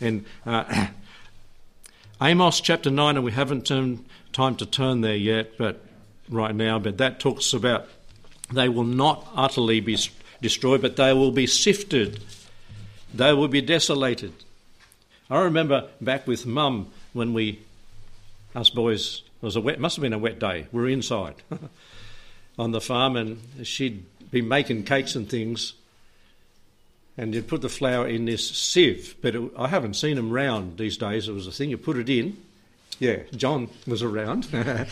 [0.00, 0.88] In uh,
[2.20, 5.84] Amos chapter 9, and we haven't turned, time to turn there yet, but
[6.28, 7.88] right now, but that talks about
[8.52, 9.98] they will not utterly be
[10.40, 12.20] destroyed, but they will be sifted.
[13.12, 14.32] They will be desolated.
[15.28, 17.58] I remember back with mum when we,
[18.54, 20.66] us boys, it was a wet, must have been a wet day.
[20.70, 21.36] We were inside
[22.58, 25.72] on the farm, and she'd be making cakes and things,
[27.16, 29.16] and you'd put the flour in this sieve.
[29.22, 31.26] But it, I haven't seen them round these days.
[31.26, 32.36] It was a thing you put it in.
[32.98, 34.48] Yeah, John was around,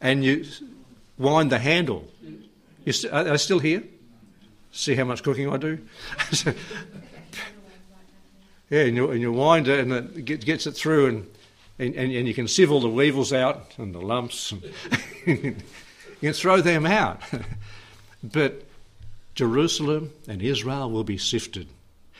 [0.00, 0.44] and you
[1.16, 2.08] wind the handle.
[2.84, 3.84] You st- are they still here?
[4.72, 5.78] See how much cooking I do.
[8.70, 11.26] Yeah, and you, and you wind it and it gets it through, and,
[11.78, 14.52] and, and you can sieve all the weevils out and the lumps.
[15.26, 15.56] you
[16.20, 17.20] can throw them out.
[18.22, 18.64] but
[19.34, 21.66] Jerusalem and Israel will be sifted.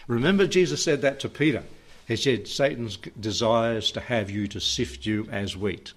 [0.08, 1.62] Remember, Jesus said that to Peter.
[2.08, 5.92] He said, Satan desires to have you to sift you as wheat.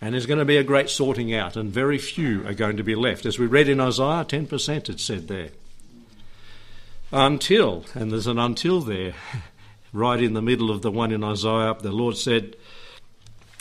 [0.00, 2.82] And there's going to be a great sorting out, and very few are going to
[2.82, 3.26] be left.
[3.26, 5.50] As we read in Isaiah, 10% it said there.
[7.16, 9.14] Until, and there's an until there,
[9.92, 12.56] right in the middle of the one in Isaiah, the Lord said,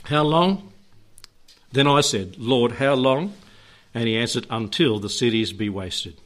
[0.06, 0.74] How long?
[1.72, 3.36] Then I said, Lord, how long?
[3.94, 6.18] And he answered, Until the cities be wasted.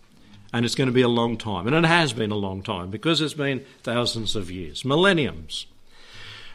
[0.54, 1.68] And it's going to be a long time.
[1.68, 5.66] And it has been a long time because it's been thousands of years, millenniums.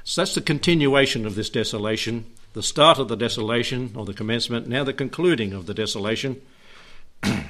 [0.05, 2.25] So that's the continuation of this desolation,
[2.55, 6.41] the start of the desolation, or the commencement, now the concluding of the desolation.
[7.23, 7.45] I'm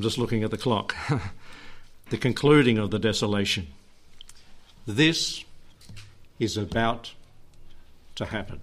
[0.00, 0.96] just looking at the clock.
[2.10, 3.68] the concluding of the desolation.
[4.86, 5.44] This
[6.38, 7.12] is about
[8.16, 8.60] to happen.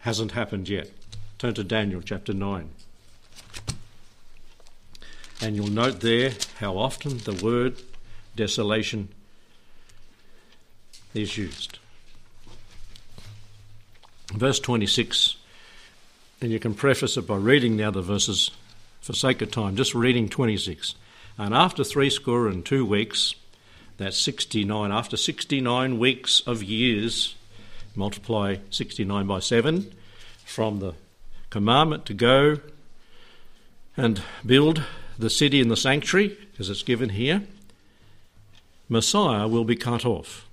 [0.00, 0.90] Hasn't happened yet.
[1.38, 2.70] Turn to Daniel chapter 9.
[5.42, 7.82] And you'll note there how often the word
[8.36, 9.08] desolation
[11.14, 11.78] is used.
[14.32, 15.36] Verse 26,
[16.40, 18.50] and you can preface it by reading the other verses
[19.02, 20.94] for sake of time, just reading 26.
[21.38, 23.34] And after threescore and two weeks,
[23.96, 27.34] that's 69, after 69 weeks of years,
[27.94, 29.92] multiply 69 by 7,
[30.44, 30.94] from the
[31.50, 32.58] commandment to go
[33.96, 34.82] and build
[35.18, 37.42] the city and the sanctuary, as it's given here,
[38.88, 40.48] Messiah will be cut off.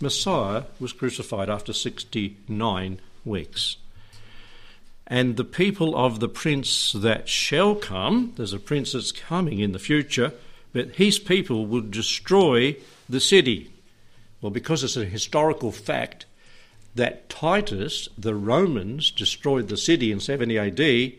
[0.00, 3.76] Messiah was crucified after 69 weeks.
[5.12, 9.72] And the people of the prince that shall come, there's a prince that's coming in
[9.72, 10.32] the future,
[10.72, 12.78] but his people will destroy
[13.10, 13.70] the city.
[14.40, 16.24] Well, because it's a historical fact
[16.94, 21.12] that Titus, the Romans, destroyed the city in 70 AD,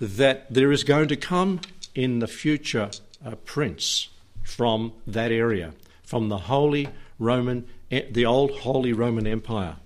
[0.00, 1.60] that there is going to come
[1.94, 2.88] in the future
[3.22, 4.08] a prince
[4.44, 5.74] from that area,
[6.04, 6.88] from the Holy
[7.18, 9.76] Roman, eh, the old Holy Roman Empire.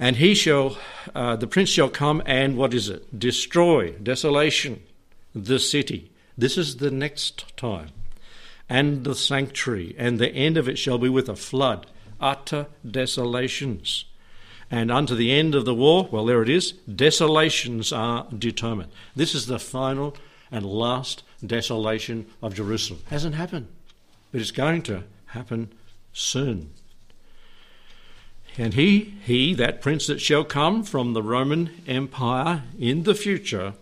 [0.00, 0.78] And he shall,
[1.14, 3.16] uh, the prince shall come and what is it?
[3.16, 4.82] Destroy, desolation,
[5.34, 6.10] the city.
[6.38, 7.90] This is the next time.
[8.66, 11.86] And the sanctuary, and the end of it shall be with a flood,
[12.18, 14.06] utter desolations.
[14.70, 18.92] And unto the end of the war, well, there it is, desolations are determined.
[19.14, 20.16] This is the final
[20.50, 23.02] and last desolation of Jerusalem.
[23.10, 23.66] Hasn't happened,
[24.32, 25.72] but it's going to happen
[26.14, 26.70] soon.
[28.60, 33.72] And he, he, that prince that shall come from the Roman Empire in the future,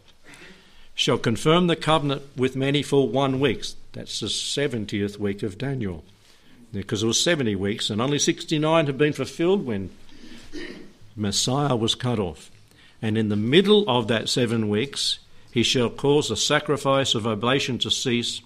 [0.95, 3.65] shall confirm the covenant with many for one week.
[3.93, 6.05] That's the 70th week of Daniel.
[6.73, 9.91] Because it was 70 weeks, and only 69 had been fulfilled when
[11.17, 12.49] Messiah was cut off.
[13.03, 15.19] And in the middle of that seven weeks,
[15.51, 18.43] he shall cause the sacrifice of oblation to cease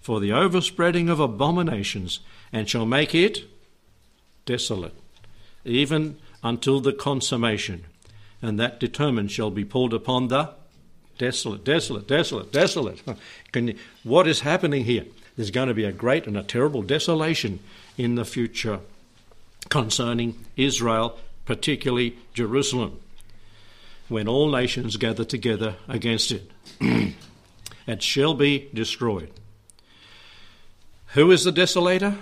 [0.00, 2.20] for the overspreading of abominations,
[2.54, 3.44] and shall make it
[4.46, 4.94] desolate,
[5.64, 7.84] even until the consummation.
[8.42, 10.50] And that determined shall be pulled upon the
[11.18, 13.02] desolate, desolate, desolate, desolate.
[13.54, 15.04] You, what is happening here?
[15.36, 17.60] There's going to be a great and a terrible desolation
[17.96, 18.80] in the future
[19.70, 23.00] concerning Israel particularly Jerusalem,
[24.08, 26.50] when all nations gather together against it.
[27.86, 29.30] it shall be destroyed.
[31.08, 32.16] Who is the desolator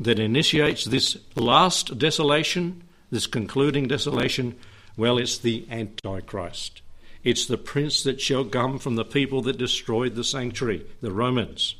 [0.00, 4.56] that initiates this last desolation, this concluding desolation?
[4.96, 6.82] Well, it's the Antichrist.
[7.22, 11.76] It's the prince that shall come from the people that destroyed the sanctuary, the Romans.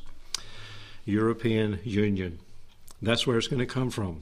[1.05, 2.39] European Union.
[3.01, 4.21] That's where it's going to come from.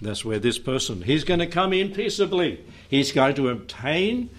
[0.00, 2.64] That's where this person, he's going to come in peaceably.
[2.88, 4.30] He's going to obtain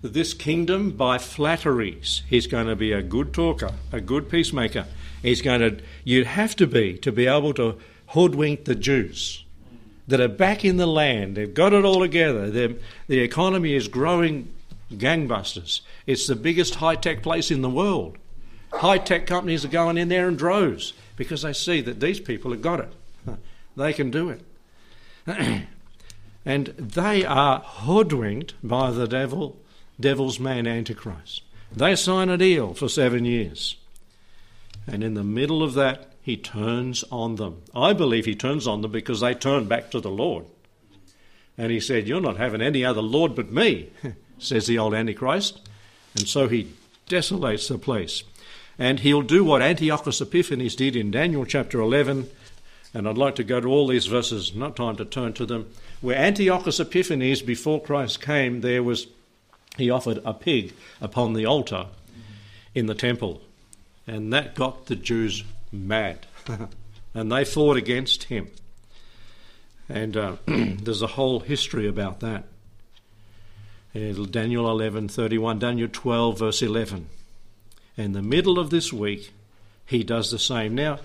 [0.00, 2.22] this kingdom by flatteries.
[2.28, 4.86] He's going to be a good talker, a good peacemaker.
[5.20, 7.78] He's going to, you'd have to be to be able to
[8.12, 9.44] hoodwink the Jews
[10.08, 11.36] that are back in the land.
[11.36, 12.50] They've got it all together.
[12.50, 14.52] The economy is growing
[14.92, 15.80] gangbusters.
[16.06, 18.18] It's the biggest high tech place in the world.
[18.72, 22.50] High tech companies are going in there in droves because they see that these people
[22.52, 22.92] have got it.
[23.74, 24.42] They can do it.
[26.44, 29.56] and they are hoodwinked by the devil,
[29.98, 31.40] devil's man Antichrist.
[31.74, 33.76] They sign a deal for seven years.
[34.86, 37.62] And in the middle of that, he turns on them.
[37.74, 40.46] I believe he turns on them because they turn back to the Lord.
[41.58, 43.90] And he said, You're not having any other Lord but me,
[44.38, 45.60] says the old Antichrist.
[46.14, 46.72] And so he
[47.08, 48.22] desolates the place.
[48.78, 52.28] And he'll do what Antiochus Epiphanes did in Daniel chapter 11
[52.94, 55.70] and I'd like to go to all these verses, not time to turn to them,
[56.00, 59.06] where Antiochus Epiphanes, before Christ came, there was,
[59.78, 61.86] he offered a pig upon the altar
[62.74, 63.40] in the temple.
[64.06, 66.26] And that got the Jews mad.
[67.14, 68.50] and they fought against him.
[69.88, 72.44] And uh, there's a whole history about that.
[73.94, 77.08] Daniel 11:31, Daniel 12 verse 11.
[77.96, 79.32] In the middle of this week,
[79.84, 80.74] he does the same.
[80.74, 81.00] Now,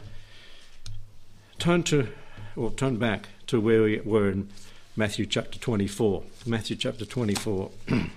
[1.59, 2.07] turn to,
[2.55, 4.49] or turn back to where we were in
[4.95, 6.23] Matthew chapter 24.
[6.45, 7.71] Matthew chapter 24.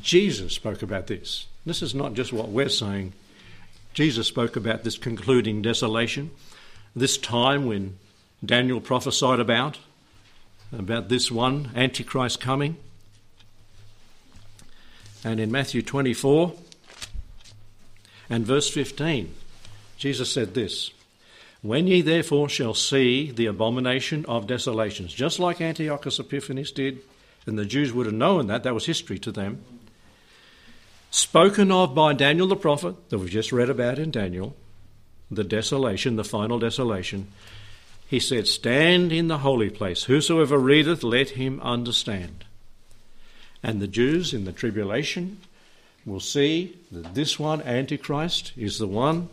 [0.00, 1.46] Jesus spoke about this.
[1.66, 3.12] This is not just what we're saying.
[3.94, 6.30] Jesus spoke about this concluding desolation,
[6.96, 7.98] this time when
[8.44, 9.78] Daniel prophesied about,
[10.76, 12.76] about this one, Antichrist coming.
[15.24, 16.54] And in Matthew 24
[18.30, 19.32] and verse 15,
[19.98, 20.90] Jesus said this
[21.60, 27.00] When ye therefore shall see the abomination of desolations, just like Antiochus Epiphanes did,
[27.46, 29.64] and the Jews would have known that, that was history to them.
[31.12, 34.56] Spoken of by Daniel the prophet, that we've just read about in Daniel,
[35.30, 37.28] the desolation, the final desolation,
[38.08, 40.04] he said, Stand in the holy place.
[40.04, 42.44] Whosoever readeth, let him understand.
[43.62, 45.38] And the Jews in the tribulation
[46.04, 49.28] will see that this one, Antichrist, is the one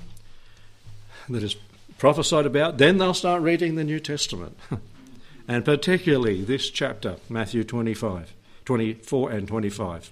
[1.27, 1.55] that is
[1.97, 2.77] prophesied about.
[2.77, 4.57] Then they'll start reading the New Testament.
[5.47, 8.33] and particularly this chapter, Matthew 25,
[8.65, 10.11] 24 and 25.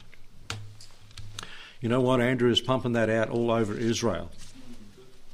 [1.81, 2.21] You know what?
[2.21, 4.31] Andrew is pumping that out all over Israel.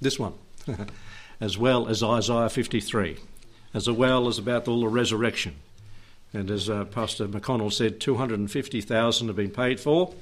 [0.01, 0.33] This one,
[1.39, 3.17] as well as Isaiah 53,
[3.73, 5.55] as well as about all the resurrection.
[6.33, 10.13] And as uh, Pastor McConnell said, 250,000 have been paid for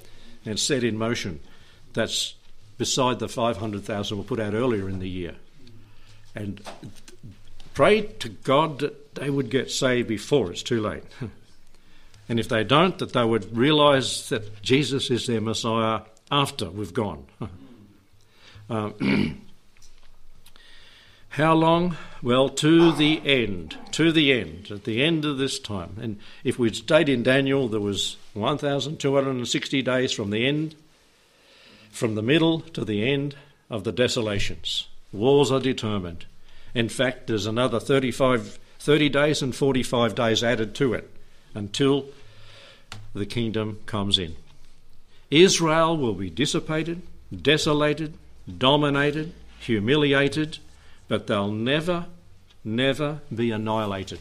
[0.46, 1.40] and set in motion.
[1.94, 2.36] That's
[2.78, 5.36] beside the 500,000 we put out earlier in the year.
[6.36, 6.62] And
[7.74, 11.04] pray to God that they would get saved before it's too late.
[12.30, 16.02] and if they don't, that they would realise that Jesus is their Messiah
[16.32, 17.26] after we've gone.
[18.70, 19.42] Um,
[21.30, 21.98] how long?
[22.24, 23.78] Well, to the end.
[23.92, 24.72] To the end.
[24.72, 25.98] At the end of this time.
[26.02, 30.76] And if we'd stayed in Daniel, there was 1,260 days from the end,
[31.92, 33.36] from the middle to the end
[33.70, 34.88] of the desolations.
[35.12, 36.26] Wars are determined.
[36.74, 41.10] In fact, there's another 35, 30 days and 45 days added to it
[41.54, 42.06] until
[43.14, 44.36] the kingdom comes in.
[45.32, 47.02] Israel will be dissipated,
[47.36, 48.14] desolated,
[48.58, 50.60] dominated, humiliated,
[51.08, 52.06] but they'll never,
[52.64, 54.20] never be annihilated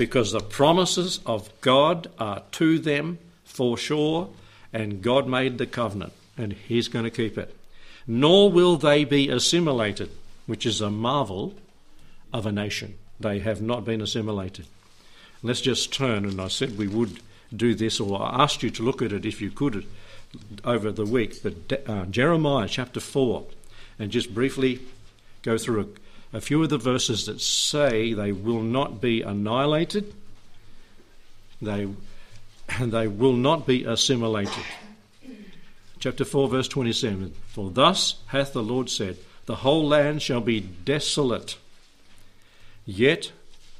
[0.00, 4.30] because the promises of God are to them for sure,
[4.72, 7.54] and God made the covenant, and He's going to keep it.
[8.06, 10.10] Nor will they be assimilated,
[10.46, 11.54] which is a marvel
[12.32, 12.94] of a nation.
[13.20, 14.64] They have not been assimilated.
[15.42, 17.20] Let's just turn, and I said we would
[17.54, 19.86] do this, or I asked you to look at it if you could
[20.64, 23.44] over the week, but uh, Jeremiah chapter 4,
[23.98, 24.80] and just briefly
[25.42, 25.94] go through
[26.32, 30.14] a, a few of the verses that say they will not be annihilated,
[31.60, 31.88] they,
[32.68, 34.64] and they will not be assimilated.
[35.98, 40.60] Chapter 4, verse 27 For thus hath the Lord said, The whole land shall be
[40.60, 41.58] desolate,
[42.86, 43.32] yet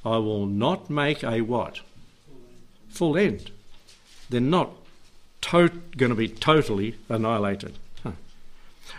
[0.05, 1.81] I will not make a what?
[2.91, 3.51] Full end.
[4.29, 4.71] They're not
[5.43, 7.75] to- going to be totally annihilated.
[8.03, 8.13] Huh.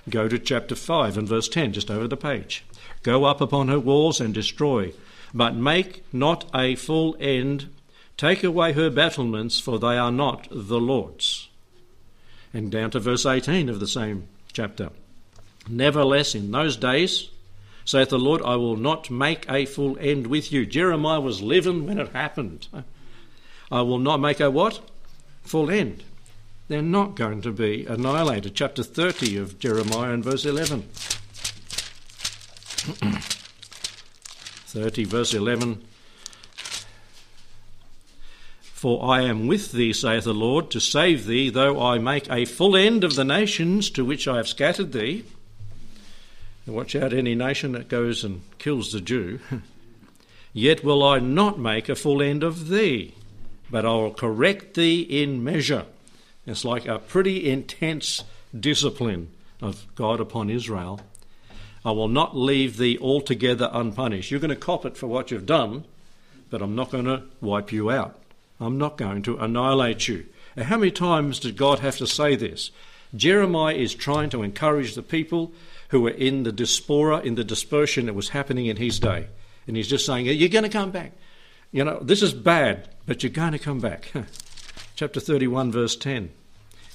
[0.10, 2.64] Go to chapter 5 and verse 10, just over the page.
[3.04, 4.94] Go up upon her walls and destroy,
[5.34, 7.70] but make not a full end.
[8.18, 11.50] Take away her battlements, for they are not the Lord's.
[12.54, 14.90] And down to verse 18 of the same chapter.
[15.68, 17.30] Nevertheless, in those days,
[17.86, 20.66] saith the Lord, I will not make a full end with you.
[20.66, 22.68] Jeremiah was living when it happened.
[23.72, 24.82] I will not make a what?
[25.44, 26.04] Full end
[26.72, 28.56] they're not going to be annihilated.
[28.56, 30.84] Chapter 30 of Jeremiah and verse 11.
[34.68, 35.84] 30, verse 11.
[38.62, 42.46] For I am with thee, saith the Lord, to save thee, though I make a
[42.46, 45.26] full end of the nations to which I have scattered thee.
[46.66, 49.40] And watch out any nation that goes and kills the Jew.
[50.54, 53.14] Yet will I not make a full end of thee,
[53.70, 55.86] but I will correct thee in measure
[56.46, 58.24] it's like a pretty intense
[58.58, 59.30] discipline
[59.62, 61.02] of God upon Israel.
[61.86, 64.32] I will not leave thee altogether unpunished.
[64.32, 65.86] You're going to cop it for what you've done,
[66.50, 68.20] but I'm not going to wipe you out.
[68.60, 70.26] I'm not going to annihilate you.
[70.56, 72.72] And how many times did God have to say this?
[73.16, 75.52] Jeremiah is trying to encourage the people
[75.90, 79.28] who were in the diaspora, in the dispersion that was happening in his day.
[79.68, 81.14] And he's just saying, You're going to come back.
[81.72, 84.12] You know, this is bad, but you're going to come back.
[85.02, 86.30] chapter 31, verse 10.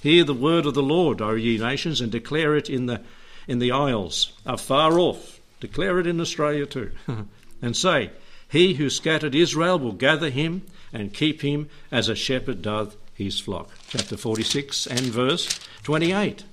[0.01, 3.01] Hear the word of the Lord, O ye nations, and declare it in the,
[3.49, 5.41] in the isles afar off.
[5.59, 6.93] Declare it in Australia too.
[7.61, 8.13] and say,
[8.49, 13.41] He who scattered Israel will gather him and keep him as a shepherd doth his
[13.41, 13.71] flock.
[13.89, 16.45] Chapter 46 and verse 28.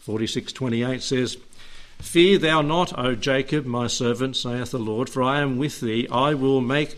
[0.00, 1.36] 46 28 says,
[2.00, 6.08] Fear thou not, O Jacob, my servant, saith the Lord, for I am with thee.
[6.10, 6.96] I will make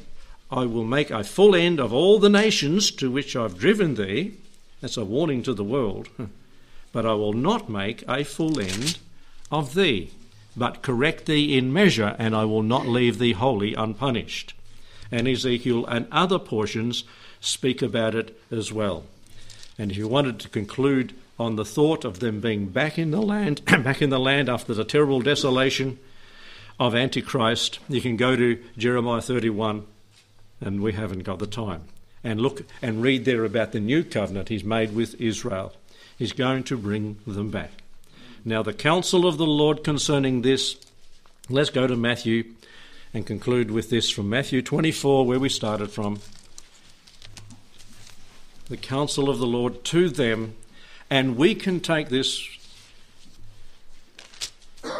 [0.55, 4.35] I will make a full end of all the nations to which I've driven thee.
[4.81, 6.09] That's a warning to the world.
[6.93, 8.99] But I will not make a full end
[9.51, 10.13] of thee,
[10.57, 14.55] but correct thee in measure, and I will not leave thee wholly unpunished.
[15.11, 17.03] And Ezekiel and other portions
[17.41, 19.03] speak about it as well.
[19.77, 23.21] And if you wanted to conclude on the thought of them being back in the
[23.21, 25.99] land, back in the land after the terrible desolation
[26.79, 29.85] of Antichrist, you can go to Jeremiah 31
[30.61, 31.85] and we haven't got the time.
[32.23, 35.75] And look and read there about the new covenant he's made with Israel.
[36.17, 37.83] He's going to bring them back.
[38.45, 40.77] Now, the counsel of the Lord concerning this,
[41.49, 42.45] let's go to Matthew
[43.13, 46.21] and conclude with this from Matthew 24, where we started from.
[48.69, 50.55] The counsel of the Lord to them,
[51.11, 52.49] and we can take this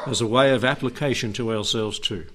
[0.07, 2.27] as a way of application to ourselves too.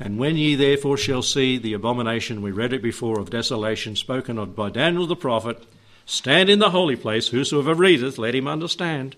[0.00, 4.38] And when ye therefore shall see the abomination, we read it before, of desolation spoken
[4.38, 5.62] of by Daniel the prophet,
[6.06, 9.14] stand in the holy place, whosoever readeth, let him understand.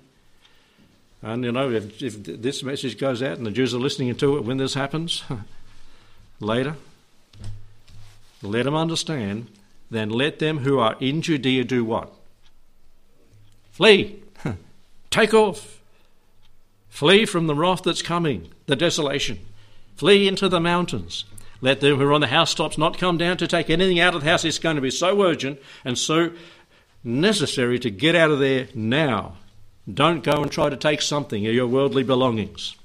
[1.23, 4.37] And you know, if, if this message goes out and the Jews are listening to
[4.37, 5.23] it when this happens,
[6.41, 6.75] later,
[8.43, 9.47] let them understand,
[9.89, 12.13] then let them who are in Judea do what?
[13.71, 14.21] Flee.
[15.11, 15.81] Take off.
[16.89, 19.39] Flee from the wrath that's coming, the desolation.
[19.97, 21.25] Flee into the mountains.
[21.61, 24.23] Let them who are on the housetops not come down to take anything out of
[24.23, 24.45] the house.
[24.45, 26.33] It's going to be so urgent and so
[27.05, 29.37] necessary to get out of there now.
[29.93, 32.77] Don't go and try to take something of your worldly belongings.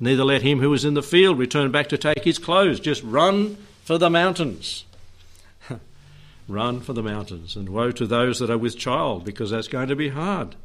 [0.00, 2.80] Neither let him who is in the field return back to take his clothes.
[2.80, 4.84] Just run for the mountains.
[6.48, 7.54] run for the mountains.
[7.54, 10.56] And woe to those that are with child, because that's going to be hard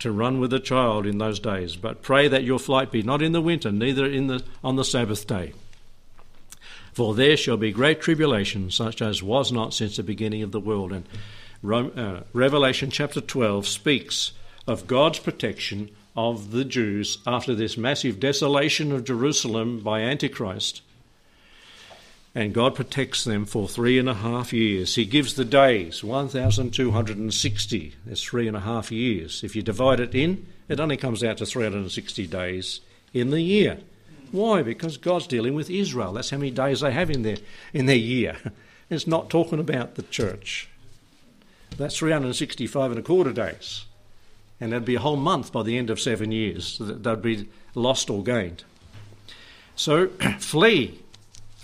[0.00, 1.76] to run with a child in those days.
[1.76, 4.84] But pray that your flight be not in the winter, neither in the, on the
[4.84, 5.52] Sabbath day.
[6.92, 10.60] For there shall be great tribulation, such as was not since the beginning of the
[10.60, 10.92] world.
[10.92, 11.06] And
[11.98, 14.32] uh, Revelation chapter 12 speaks
[14.66, 20.82] of God's protection of the Jews after this massive desolation of Jerusalem by Antichrist
[22.34, 24.94] and God protects them for three and a half years.
[24.94, 27.94] He gives the days 1,260.
[28.06, 29.42] That's three and a half years.
[29.42, 32.80] If you divide it in, it only comes out to 360 days
[33.12, 33.78] in the year.
[34.30, 34.62] Why?
[34.62, 36.12] Because God's dealing with Israel.
[36.12, 37.38] That's how many days they have in their,
[37.72, 38.36] in their year.
[38.92, 40.68] It's not talking about the church.
[41.76, 43.84] That's 365 and a quarter days.
[44.60, 46.76] And that'd be a whole month by the end of seven years.
[46.80, 48.64] They'd be lost or gained.
[49.76, 50.08] So
[50.40, 50.98] flee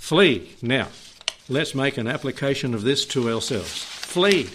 [0.06, 0.54] Flee.
[0.62, 0.86] Now,
[1.48, 3.82] let's make an application of this to ourselves.
[3.82, 4.48] Flee.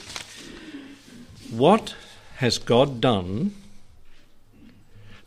[1.50, 1.94] What
[2.38, 3.54] has God done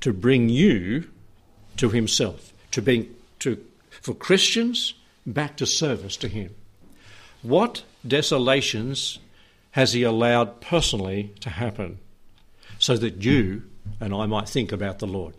[0.01, 1.11] to bring you
[1.77, 2.55] to Himself?
[2.71, 4.95] To bring to for Christians
[5.27, 6.55] back to service to Him.
[7.43, 9.19] What desolations
[9.73, 11.99] has He allowed personally to happen
[12.79, 13.65] so that you
[14.01, 15.35] and I might think about the Lord?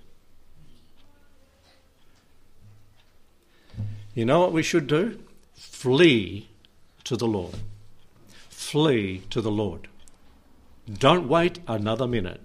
[4.16, 5.20] You know what we should do?
[5.53, 6.47] Flee
[7.03, 7.55] to the Lord.
[8.49, 9.89] Flee to the Lord.
[10.91, 12.39] Don't wait another minute.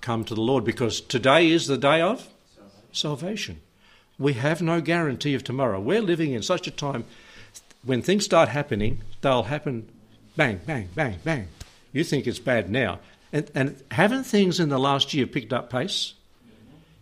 [0.00, 2.28] Come to the Lord because today is the day of
[2.92, 3.60] salvation.
[4.18, 5.80] We have no guarantee of tomorrow.
[5.80, 7.04] We're living in such a time
[7.84, 9.88] when things start happening, they'll happen
[10.36, 11.48] bang, bang, bang, bang.
[11.92, 12.98] You think it's bad now.
[13.32, 16.14] And, and haven't things in the last year picked up pace?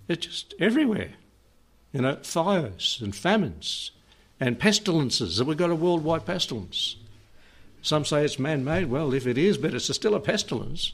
[0.09, 1.13] It's just everywhere
[1.95, 3.93] you know, fires and famines
[4.41, 5.43] and pestilences.
[5.43, 6.97] We've got a worldwide pestilence.
[7.83, 8.91] Some say it's man made.
[8.91, 10.93] Well, if it is, but it's still a pestilence.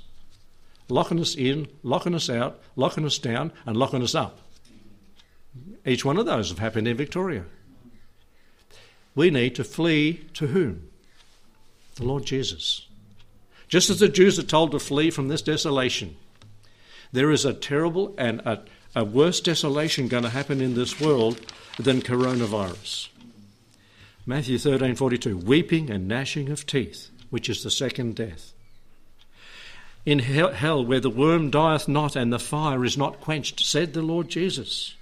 [0.91, 4.41] Locking us in, locking us out, locking us down, and locking us up.
[5.87, 7.45] Each one of those have happened in Victoria.
[9.15, 10.91] We need to flee to whom?
[11.95, 12.87] The Lord Jesus.
[13.69, 16.17] Just as the Jews are told to flee from this desolation,
[17.13, 18.65] there is a terrible and a
[18.95, 21.41] a worse desolation going to happen in this world
[21.79, 23.09] than coronavirus.
[24.27, 28.53] Matthew 13:42 weeping and gnashing of teeth which is the second death.
[30.05, 34.03] In hell where the worm dieth not and the fire is not quenched said the
[34.03, 34.95] Lord Jesus.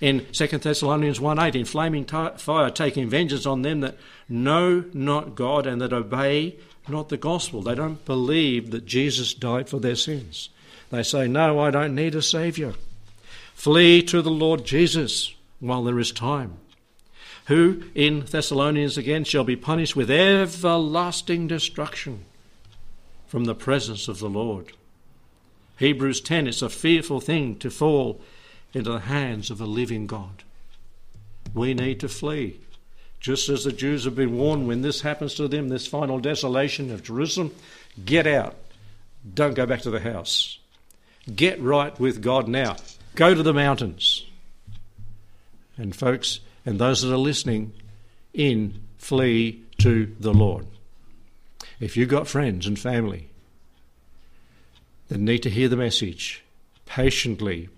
[0.00, 5.34] In 2 Thessalonians 1:8 in flaming t- fire taking vengeance on them that know not
[5.34, 6.54] God and that obey
[6.86, 7.62] not the gospel.
[7.62, 10.50] They don't believe that Jesus died for their sins
[10.90, 12.74] they say, No, I don't need a Saviour.
[13.54, 16.58] Flee to the Lord Jesus while there is time,
[17.46, 22.24] who in Thessalonians again shall be punished with everlasting destruction
[23.26, 24.72] from the presence of the Lord.
[25.78, 28.20] Hebrews 10 it's a fearful thing to fall
[28.72, 30.42] into the hands of a living God.
[31.54, 32.60] We need to flee.
[33.20, 36.92] Just as the Jews have been warned when this happens to them, this final desolation
[36.92, 37.54] of Jerusalem,
[38.04, 38.54] get out.
[39.34, 40.58] Don't go back to the house.
[41.34, 42.76] Get right with God now.
[43.14, 44.24] Go to the mountains.
[45.76, 47.72] And, folks, and those that are listening
[48.32, 50.66] in, flee to the Lord.
[51.80, 53.28] If you've got friends and family
[55.08, 56.44] that need to hear the message,
[56.86, 57.68] patiently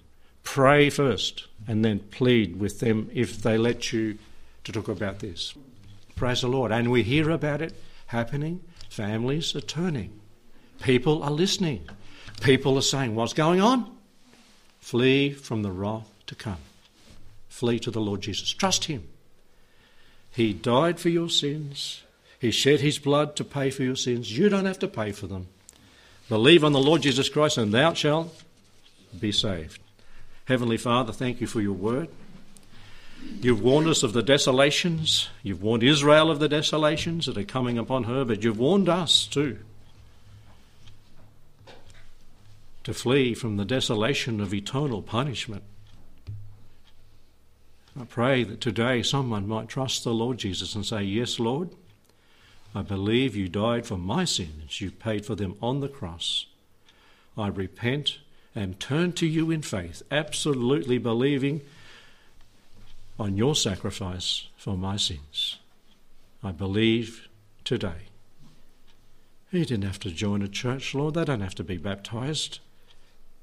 [0.43, 4.19] pray first and then plead with them if they let you
[4.65, 5.55] to talk about this.
[6.17, 6.73] Praise the Lord.
[6.73, 7.75] And we hear about it
[8.07, 8.61] happening.
[8.89, 10.19] Families are turning.
[10.81, 11.89] People are listening.
[12.41, 13.97] People are saying, What's going on?
[14.81, 16.57] Flee from the wrath to come.
[17.49, 18.51] Flee to the Lord Jesus.
[18.51, 19.07] Trust Him.
[20.31, 22.03] He died for your sins.
[22.39, 24.37] He shed His blood to pay for your sins.
[24.37, 25.49] You don't have to pay for them.
[26.29, 28.43] Believe on the Lord Jesus Christ, and thou shalt
[29.19, 29.81] be saved.
[30.47, 32.09] Heavenly Father, thank you for your word.
[33.43, 35.29] You've warned us of the desolations.
[35.43, 39.27] You've warned Israel of the desolations that are coming upon her, but you've warned us
[39.27, 39.59] too
[42.91, 45.63] to flee from the desolation of eternal punishment.
[47.99, 51.71] I pray that today someone might trust the Lord Jesus and say, Yes, Lord,
[52.75, 54.81] I believe you died for my sins.
[54.81, 56.47] You paid for them on the cross.
[57.39, 58.19] I repent
[58.57, 61.61] and turn to you in faith, absolutely believing
[63.21, 65.59] on your sacrifice for my sins.
[66.43, 67.29] I believe
[67.63, 68.09] today.
[69.53, 71.15] You didn't have to join a church, Lord.
[71.15, 72.59] They don't have to be baptized,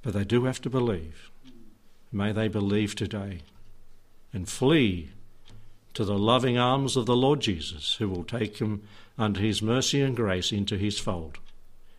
[0.07, 1.29] but they do have to believe.
[2.13, 3.41] May they believe today
[4.31, 5.09] and flee
[5.95, 8.83] to the loving arms of the Lord Jesus, who will take them
[9.17, 11.39] under his mercy and grace into his fold,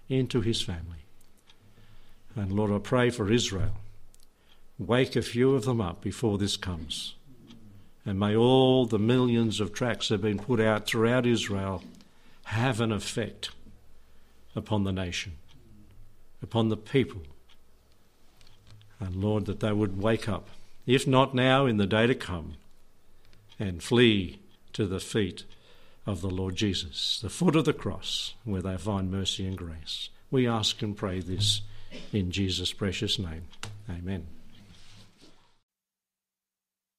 [0.09, 1.05] into his family.
[2.35, 3.75] And Lord, I pray for Israel.
[4.79, 7.15] Wake a few of them up before this comes.
[8.07, 11.83] And may all the millions of tracts that have been put out throughout Israel
[12.45, 13.51] have an effect
[14.57, 15.33] upon the nation,
[16.41, 17.21] upon the people.
[19.01, 20.49] And Lord, that they would wake up,
[20.87, 22.55] if not now, in the day to come,
[23.59, 24.41] and flee
[24.73, 25.45] to the feet
[26.07, 30.09] of the Lord Jesus, the foot of the cross, where they find mercy and grace.
[30.31, 31.61] We ask and pray this
[32.13, 33.47] in Jesus' precious name.
[33.89, 34.38] Amen.